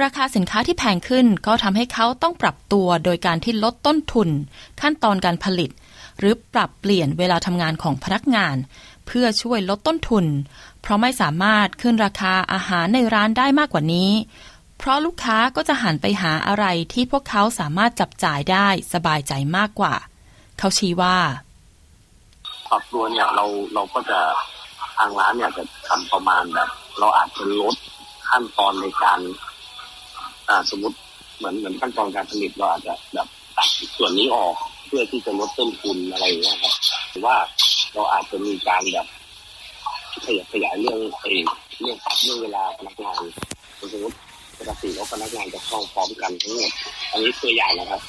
[0.02, 4.28] ราคาสินค้าที่แพงขึ้นก็ทำให้เขาต้องปรับตัวโดยการที่ลดต้นทุน
[4.80, 5.70] ขั้นตอนการผลิต
[6.18, 8.56] หรือปรับเปลี่ยนเวลาทำงานของพนักงาน
[9.06, 10.24] เพื่อช่วยลดต้นทุน
[10.86, 14.10] เพราะไม่สามารถขึ้นราคาอาหารในร้านได้มากกว่านี้
[14.78, 19.94] เพราะลูกค้าก็จะหันไปหาอะไรที่พวกเขาสามารถจับจ่ายได้สบายใจมากกว่า
[20.58, 21.16] เขาชี้ว่า
[22.70, 24.20] ปรับตัวเนี่ยเราเราก็จะ
[24.96, 26.68] ทางร้านเนี่ยจะทำประมาณแบบ
[26.98, 27.76] เราอาจจะลด
[28.28, 29.20] ขั้นตอนในการ
[30.48, 30.96] อ่าสมมติ
[31.36, 34.54] เหมือนเหมือนขั้นตอนการผลิตเราอาจจะแบบตัดส่วนนี้ออก
[34.86, 36.74] เพื่อที่จะลดต้นทุนอะไรอย่างเงี้ยครับ
[37.10, 37.36] หรือว่า
[37.94, 39.06] เราอาจจะมีการแบบ
[40.24, 40.98] ขยายขยายเรื่อง
[41.30, 41.44] เอง
[41.80, 43.22] เรื่องปรับเรื่องเวลาพนักงาน
[43.92, 44.16] สมมติ
[44.58, 46.70] ปกติแล้วพนักงานจะเข้าพร้อมกันทั้งหมด
[47.12, 48.00] อันนี้ตัวอย่างนะครับ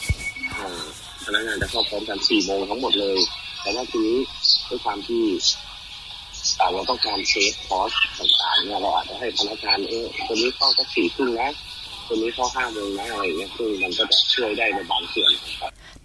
[1.26, 3.18] พนักงานจะเข้าพร้อมกันสี่โมงทั้งหมดเลย
[3.62, 4.18] แต่ว่าทีนี้
[4.68, 5.24] ด้วยความที่
[6.74, 11.50] เราต้องการเซฟคอสต่างๆเนี่ยเราอาจจะให้พนักงานเออตัวนี้เข้าก็สี่ครึ่งนะ
[12.08, 15.32] ตัวนี้เข้าห้าโมงนะอะไรเงี้ยซึ่งมันก็จะช่วยได้ในบางส่วน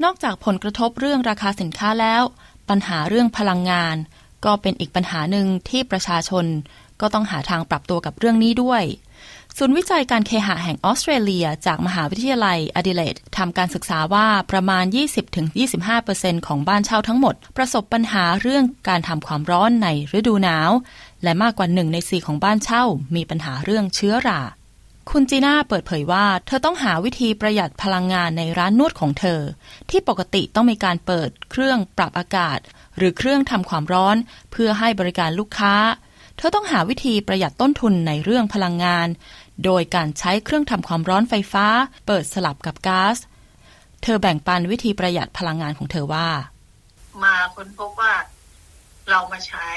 [0.04, 2.22] นอกจากผลกระทบเรื่องราคาสินค้าแล้ว
[2.68, 3.96] ปัญหาเรื่องพลังงาน
[4.44, 6.44] ก็เป็นอีกปัญหาหนึ่งที่ประชาชน
[7.00, 8.82] ก็ต้องหาทางปรับตัวกับเรื่องนี้ด้วย
[9.56, 14.84] ศูนย์วิจัยการเคหะแห่งออสเตรเลีย จากมหาวิทยาลัยอดิเลดทำการศึกษาว่าประมาณ
[15.66, 19.88] 20-25%ของบ้านเช่าทั้งหมด ประสบปัญหาเรื่องการทำความร้อนใน
[20.18, 20.70] ฤดูหนาว
[21.22, 22.84] และมากกว่าหนึ่งในสี่ของบ้านเช่า
[23.16, 24.42] มีปัญหาเรื่องเชื้อรา
[25.10, 29.40] คุณจีน่าเปิดเผยว่า เธอต้องหาวิธีประหยัดพลังงานในร้านนวดของเธอ
[29.90, 32.58] ที่ปกติต้องมีการเปิดเครื่องปรับอากาศ
[32.96, 34.16] หรือเครื่องทำความร้อน
[34.52, 35.74] เพื่อให้บริการลูกค้า
[36.36, 39.08] เธอต้องหาวิธีประหยัดต้นทุนในเรื่องพลังงาน
[39.64, 41.66] โดยการใช้เครื่องทำความร้อนไฟฟ้า
[42.06, 43.16] เปิดสลับกับก๊าซ
[44.02, 46.28] เธอแบ่งปันวิธีประหยัดพลังงานของเธอว่า
[47.22, 48.12] มาค้นพบว่า
[49.10, 49.68] เรามาใช้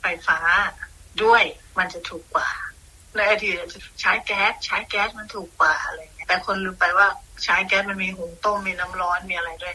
[0.00, 0.38] ไฟฟ้า
[1.22, 1.42] ด้วย
[1.78, 2.50] มันจะถูกกว่า
[3.16, 7.06] ในอดีตจะใช้แก๊สใช้แก๊สมันถูกกว่าอะไรเงี้ยแต่คนลืมไปว่า
[7.44, 9.74] ใช้แก๊สมันมีหุงต้มมีน้ำร้อนมีอะไรด้วย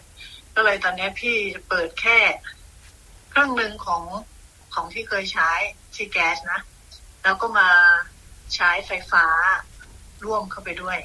[0.56, 2.20] ก็เลยตอนนี้พี่จะเปิดแค่
[3.30, 4.04] เครื่องหนึ่งของ
[4.74, 5.52] ของที่เคยใช้
[5.96, 6.60] ที่แก๊สนะ
[7.24, 7.70] แล้วก็มา
[8.56, 9.26] ใช้ไฟฟ้า
[10.26, 10.98] ร่วมเข้าไปด้วย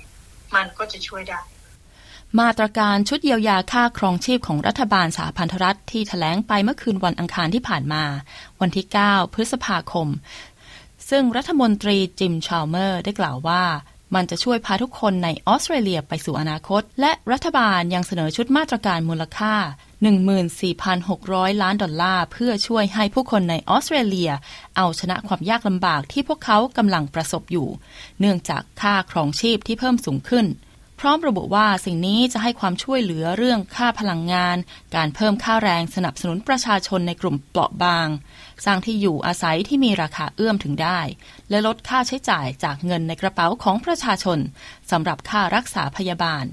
[0.55, 1.41] มันก็จะช่วยได้
[2.41, 8.05] มาตรการชุดเยียวยาค่าครองชีพของรัฐบาลสหพันธรัฐที่ถแถลงไปเมื่อคืนวันอังคารที่ผ่านมา
[8.61, 10.09] วันที่ 9 พฤษภาคม
[11.11, 13.63] ซึ่งรัฐมนตรีจิมชาลเมอร์ได้กล่าวว่า
[14.15, 19.55] มันจะช่วยพาทุกคนในออสเตรเลียไปสู่อนาคต และรัฐบาลยังเสนอชุดมาตรการมูลค่า
[20.79, 24.31] 14,600 ล้านดอลลาร์ เพื่อช่วยให้ผู้คนในออสเตรเลีย
[24.77, 27.69] เอาชนะความยากลำบากที่พวกเขากำลังประสบอยู่
[28.21, 30.47] เนื่องจากค่าครองชีพที่เพิ่มสูงขึ้น
[31.01, 34.57] พร้อมระบุว่าสิ่งนี้จะให้ความช่วยเหลือเรื่องค่าพลังงาน
[34.95, 38.09] การเพิ่มค่าแรงสนับสนุนประชาชนในกลุ่มเปราะบาง
[38.65, 41.01] สร้างที่อยู่อาศัยที่มีราคาเอื้อมถึงได้
[41.51, 44.39] และลดค่าใช้จ่ายจากเงินในกระเป๋าของประชาชน
[44.91, 46.45] สำหรับค่ารักษาพยาบาล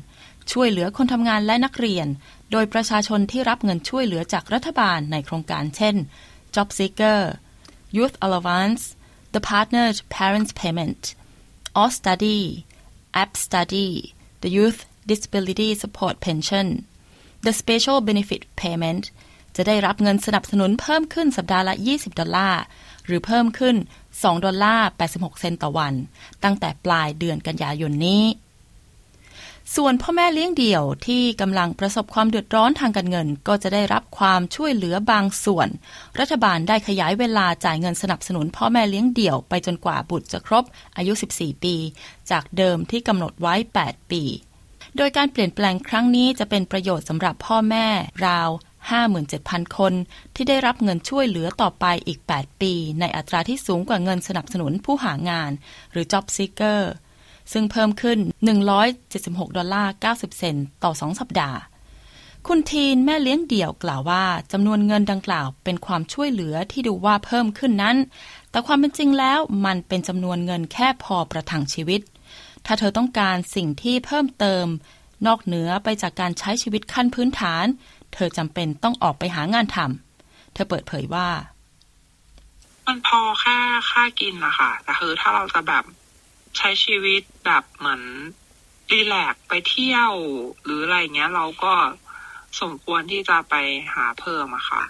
[0.52, 2.08] ช่วยเหลือคนทำงานและนักเรียน
[2.52, 5.96] โดยประชาชนที่รับเงินช่วยเหลือจากรัฐบาลในโครงการเช่น
[6.56, 7.22] Job Seeker
[7.98, 8.84] Youth Allowance
[9.34, 11.02] The Partnered Parents Payment
[11.80, 12.42] or Study
[13.22, 13.90] App Study
[14.44, 14.80] the Youth
[15.10, 16.68] Disability Support Pension
[17.46, 19.04] the Special Benefit Payment
[19.58, 22.62] จะได้รับเงินสนับสนุนเพิ่มขึ้นสัปดาห์ละ 20 ดอลลาร์
[23.06, 23.76] หรือเพิ่มขึ้น
[24.10, 25.94] 2 ดอลลาร์ 86 เซนต์ต่อวัน
[26.44, 28.24] ตั้งแต่ปลายเดือนกันยายนนี้
[29.76, 35.68] ส่วนพ่อแม่เลี้ยงเดี่ยวที่กำลังประสบความเดือดร้อนทางการเงิน ก็จะได้รับความช่วยเหลือบางส่วน
[36.20, 40.64] รัฐบาลได้ขยายเวลาจ่ายเงินสนับสนุนพ่อแม่เลี้ยงเดี่ยวไปจนกว่าบุตรจะครบ
[40.98, 41.76] อายุ 14 ปี
[42.32, 44.24] จากเดิมที่กำหนดไว้ 8 ปี
[44.98, 47.88] โดยการเปลี่ยนแปลงครั้งนี้จะเป็นประโยชน์สำหรับพ่อแม่
[48.28, 48.50] ราว
[49.10, 49.94] 57,000 คน
[50.36, 55.52] ที่ได้รับเงินช่วยเหลือต่อไปอีก 8 ปี ในอัตราที่สูงกว่าเงินสนับสนุนผู้หางาน
[55.92, 56.82] หรือ Job Seeker
[57.52, 58.20] ซึ่งเพิ่มขึ้น
[58.88, 61.60] 176 ดอลลาร์ 90 เซนต์ต่อ 2 สัปดาห์
[62.48, 67.98] คุณทีนแม่เลี้ยงเดี่ยวกล่าวว่าจำนวนเงินดังกล่าวเป็นความช่วยเหลือที่ดูว่าเพิ่มขึ้นนั้น
[68.50, 72.02] แต่ความเป็นจริงแล้วมันเป็นจำนวนเงินแค่พอประทังชีวิต
[72.66, 74.66] ถ้าเธอต้องการสิ่งที่เพิ่มเติม
[75.28, 77.66] นอกเหนือไปจากการใช้ชีวิตขั้นพื้นฐาน
[78.16, 81.28] เธอจำเป็นต้องออกไปหางานทำเธอเปิดเผยว่า
[82.88, 83.58] มันพอแค่
[83.90, 85.84] ค่ากินนะคะแต่คือถ้าเราจะแบบ
[86.58, 88.02] ใช้ชีวิตแบบเหมือน
[88.92, 90.12] รีแลกไปเที่ยว
[90.64, 91.74] หรืออะไรเงี้ยเราก็
[92.62, 93.56] สมควรที่จะไป
[93.94, 94.84] หาเพิ่มอะค่ะ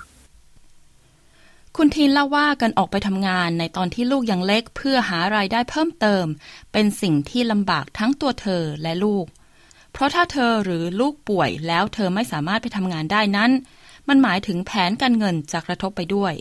[1.77, 6.25] คุณทีนเล่าว่าการออกไปทำงานในตอนที่ลูกยังเล็กเพื่อหารายได้เพิ่มเติม
[6.71, 13.51] เป็นสิ่งที่ลำบากทั้งตัวเธอและลูกเพราะถ้าเธอหรือลูกป่วยแล้วเธอไม่สามารถไปทำงานได้นั้น
[14.09, 16.33] มันหมายถึงแผนการเงินจะกระทบไปด้วย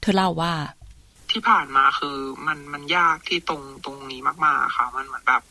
[0.00, 0.54] เธอเล่าว่า
[1.30, 5.42] ที่ผ่านมาคือมันมันยากที่ตรงตรงนี้มากๆค่ะ มันเหมือนแบบ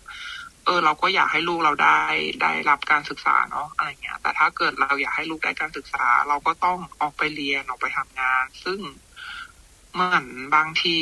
[0.66, 2.00] เออ เราก็อยากให้ลูกเราได้
[2.42, 8.80] ได้รับการศึกษาเนาะอะไรเงี้ย แต่ถ้าเกิดเราอยากให้ลูกได้การศึกษา เราก็ต้องออกไปเรียนออกไปทำงาน ซึ่ง
[9.94, 10.26] เหมือน
[10.56, 10.96] บางที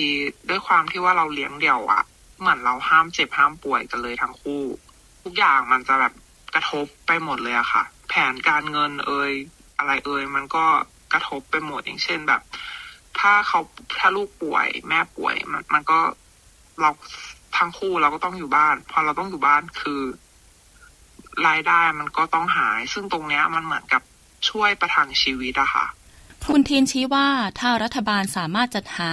[0.50, 2.04] ด้วยความที่ว่าเราเลี้ยงเดี่ยวอะ
[2.40, 4.64] เหมือนเราห้ามเจ็บห้ามป่วยกันเลยทั้งคู่
[5.24, 6.14] ทุกอย่างมันจะแบบ
[6.56, 9.32] กระทบไปหมดเลยอะค่ะ แผนการเงินเอ่ย
[9.78, 10.66] อะไรเอ่ยมันก็
[11.14, 12.42] กระทบไปหมดอย่างเช่นแบบ
[13.20, 13.60] ถ้าเขา
[14.00, 16.00] ถ้าลูกป่วย แม่ป่วยมันมันก็
[16.82, 16.90] เรา
[17.58, 20.02] ทั้งคู่เราก็ต้องอยู่บ้าน พอเราต้องอยู่บ้านคือ
[21.48, 24.02] รายได้มันก็ต้องหาย ซึ่งตรงเนี้ยมันเหมือนกับ
[24.50, 25.86] ช่วยประทังชีวิตอะค่ะ
[26.54, 27.28] คุณทีนชี้ว่า
[27.60, 29.12] ถ้ารัฐบาลสามารถจัดหา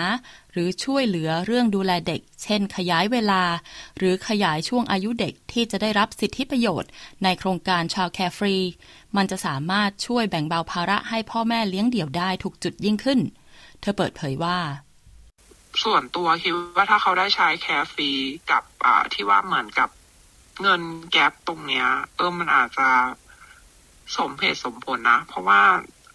[0.52, 3.42] หรือช่วยเหลือเรื่องดูแลเด็ก เช่น ขยายเวลา
[3.98, 6.90] หรือขยายช่วงอายุเด็กที่จะได้รับสิทธิประโยชน์
[7.24, 8.56] ในโครงการ childcare ฟรี
[9.16, 13.20] มันจะสามารถช่วยแบ่งเบาภาระให้พ่อแม่เลี้ยงเดี่ยวได้ถูกจุดยิ่งขึ้น
[13.80, 14.58] เธอเปิดเผยว่า
[15.82, 18.10] ส่วนตัวคิดว่าถ้าเขาได้ childcare ฟรี
[18.50, 18.62] กับ
[19.12, 19.88] ที่ว่าเหมือนกับ
[20.62, 22.88] เงินแก๊ปตรงเนี้ย เออมันอาจจะ
[24.16, 25.60] สมเหตุสมผลนะ เพราะว่า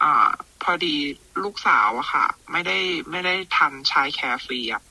[0.04, 0.30] อ่า
[0.64, 0.96] พอดี
[1.44, 2.78] ลูกสาวอะค่ะ ไม่ได้
[3.12, 4.84] ไม่ได้ทันใช้แคร์ฟรีอะ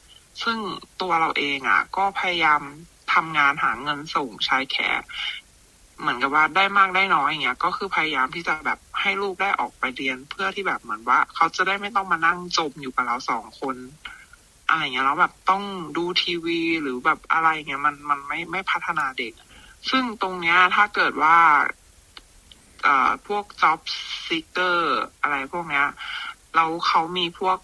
[0.43, 0.59] ซึ่ง
[1.01, 2.61] ตัวเราเองอะก็พยายาม
[3.13, 5.03] ทำงานหาเงินส่งใช้แคร์
[6.01, 13.77] เหมือนกับว่าได้มากได้น้อยอย่างเงี้ย ก็คือพยายามที่จะแบบให้ลูกได้ออกไปเรียนเพื่อที่แบบเหมือนว่า เขาจะได้ไม่ต้องมานั่งจมอยู่กับเราสองคน
[14.69, 15.63] อะไรเงี้ยแล้วแบบต้อง
[15.97, 19.33] ดูทีวีหรือแบบอะไรเงี้ยมันมันไม่ไม่พัฒนาเด็ก
[19.91, 21.37] ซึ่งตรงเนี้ยถ้าเกิดว่า
[22.85, 23.81] เอ่อพวก job
[24.27, 24.79] seeker
[25.23, 25.87] อะไรพวกเนี้ย
[26.55, 27.59] เราเขามีพวก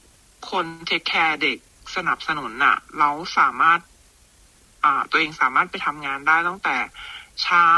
[0.50, 1.58] คนเทคแคร์เด็ก
[1.96, 3.80] สนับสนุนน่ะ เราสามารถ
[4.84, 6.76] อ่า ตัวเองสามารถไปทำงานได้ตั้งแต่
[7.42, 7.68] เช้า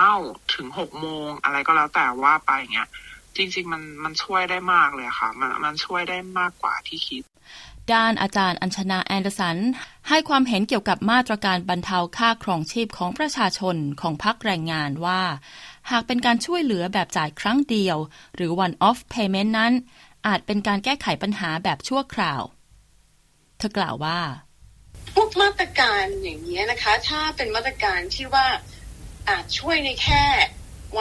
[0.55, 2.89] ถึงหกโมงอะไรก็แล้วแต่ว่าไปอย่างเงี้ย
[3.37, 7.23] จริง ๆ มันมันช่วยได้มากเลยค่ะ มันมันช่วยได้มากกว่าที่คิด
[7.93, 9.57] ด้านอาจารย์อัญชนาแอนเดอร์สัน
[10.09, 15.21] ให้ความเห็นเกี่ยวกับมาตรการบรรเทาค่าครองชีพของประชาชนของพรรคแรงงานว่า
[15.91, 17.97] หากเป็นการช่วยเหลือแบบจ่ายครั้งเดียว
[18.35, 19.73] หรือ one off payment นั้น
[20.27, 22.43] อาจเป็นการแก้ไขปัญหาแบบชั่วคราว
[23.59, 24.21] เธอกล่าวว่า
[25.15, 28.47] พวกมาตรการอย่างนี้นะคะ ถ้าเป็นมาตรการที่ว่า
[29.29, 30.25] อาจช่วยในแค่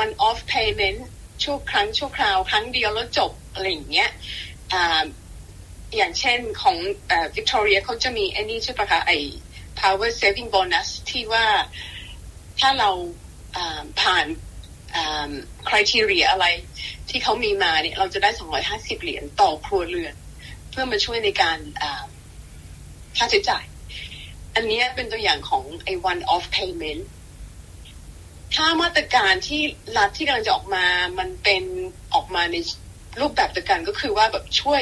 [0.02, 1.00] one off payment
[1.44, 4.10] ชั่วครั้งชั่วคราวครั้งเดียวแล้วจบอะไรอย่างเงี้ย
[5.96, 6.78] อย่างเช่นของ
[7.36, 9.18] วิกตอเรียเขาจะมีไอ้นี่ใช่ปะคะไอ้
[9.80, 11.46] power saving bonus ที่ว่า
[12.60, 12.90] ถ้าเรา
[14.02, 14.26] ผ่าน
[15.68, 16.46] คุณทีเรียอะไร
[17.10, 18.30] ที่เขามีมาเนี่ยเราจะได้
[18.68, 20.16] 250 เหรียญต่อครัวเรือน
[20.70, 21.58] เพื่อมาช่วยในการ
[23.18, 23.64] ค่าใช้จ่าย
[24.56, 27.04] อันนี้เป็นตัวอย่างของไอ้ one off payment
[28.56, 29.62] ถ้ามาตรการที่
[29.98, 30.86] รัฐที่กำลังจะออกมา
[31.20, 31.64] มันเป็น
[32.14, 32.56] ออกมาใน
[33.22, 34.82] รูปแบบตะกันก็คือว่าแบบช่วย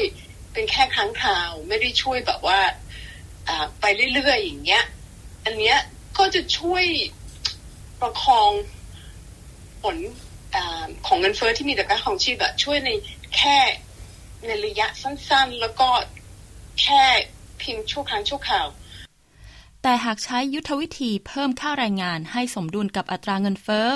[0.54, 2.60] เป็นแค่ครั้งคราว ไม่ได้ช่วยแบบว่า
[3.82, 4.84] ไปเรื่อยๆอย่างเงี้ย
[5.46, 5.78] อันเนี้ย
[6.18, 6.84] ก็จะช่วย
[8.02, 8.52] ประคอง
[9.86, 9.98] ผล
[10.56, 10.58] อ
[11.08, 12.90] ของเงินเฟ้อที่มีแต่การของชีพแบบช่วยใน
[13.38, 13.58] แค่
[14.46, 15.90] ในระยะสั้นๆ แล้วก็
[16.82, 17.04] แค่
[17.60, 18.68] เพียงชั่วครั้งชั่วคราว
[19.84, 23.88] แต่หากใช้ยุทธวิธีเพิ่มค่าแรงงานให้สมดุลกับอัตราเงินเฟ้อ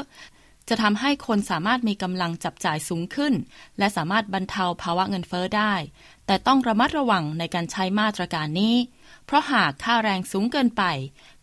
[0.69, 3.33] จะทำให้คนสามารถมีกำลังจับจ่ายสูงขึ้น
[3.77, 5.73] และสามารถบรรเทาภาวะเงินเฟ้อได้
[6.25, 8.75] แต่ต้องระมัดระวังในการใช้มาตรการนี้
[9.25, 10.83] เพราะหากค่าแรงสูงเกินไป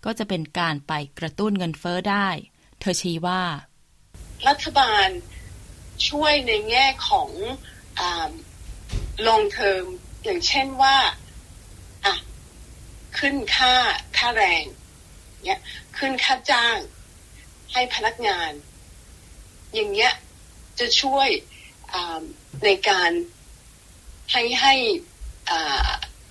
[0.05, 2.29] ก็จะเป็นการไปกระตุ้นเงินเฟ้อได้
[2.81, 3.43] เธอชี้ว่า
[4.49, 5.09] รัฐบาล
[6.09, 7.31] ช่วยในแง่ของ
[9.27, 9.87] long term
[10.25, 10.97] อย่างเช่นว่า
[13.19, 13.75] ขึ้นค่า
[14.19, 14.65] ค่าแรง
[15.45, 15.61] เนี่ย
[15.99, 16.79] ขึ้นค่าจ้าง
[17.73, 18.53] ให้พนักงาน
[19.75, 20.13] อย่างเงี้ย
[20.79, 21.29] จะช่วย
[22.65, 23.11] ในการ
[24.33, 24.75] ให้ให้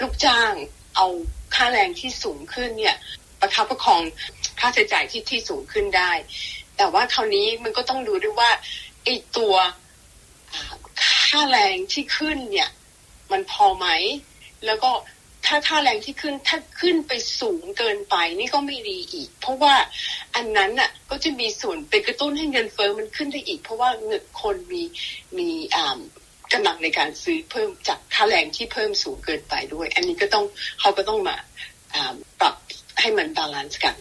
[0.01, 0.53] ลูกจ้าง
[0.95, 1.07] เอา
[1.55, 2.97] ค่าแรงที่สูงขึ้นเนี่ย
[3.39, 4.01] ประคับประคอง
[4.59, 6.11] ค่าใช้จ่ายที่ที่สูงขึ้นได้
[6.77, 8.51] แต่ว่าคราวนี้มันก็ต้องดูด้วยว่า
[9.03, 9.55] ไอ้ตัว
[11.27, 12.69] ค่าแรงที่ขึ้นเนี่ย
[13.31, 13.87] มันพอไหม
[14.65, 14.91] แล้วก็
[15.45, 19.75] ถ้าค่าแรงที่ขึ้นถ้าขึ้นไปสูงเกินไปนี่ก็ไม่ดีอีก เพราะว่า
[20.35, 24.83] อันนั้นน่ะก็จะมีส่วนเป็นกระตุ้นให้เงินเฟ้อมันขึ้นได้อีก เพราะว่าเงินคนมี
[25.37, 25.99] มีอ่า
[26.53, 30.45] กำลังในการซื้อเพิ่มจากค่าแรงที่เพิ่มสูงเกินไปด้วย อันนี้ก็ต้อง
[30.79, 31.35] เขาก็ต้องมา
[32.39, 32.55] ปรับ
[33.01, 33.95] ให้มัน balance กัน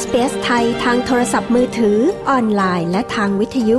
[0.00, 3.78] SBS ไทยทางโทรศัพท์มือถือ ออนไลน์ และทางวิทยุ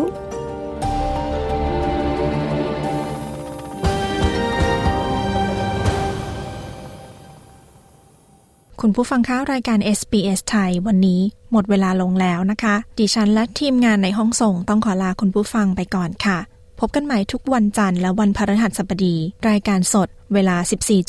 [8.81, 16.37] คุณผู้ฟังคะรายการ SBS ไทยวันนี้หมดเวลาลงแล้วนะคะ ดิฉันและทีมงานในห้องส่งต้องขอลาคุณผู้ฟังไปก่อนค่ะ
[16.79, 19.15] พบกันใหม่ทุกวันจันทร์และวันพฤหัสบดี
[19.49, 20.57] รายการสด เวลา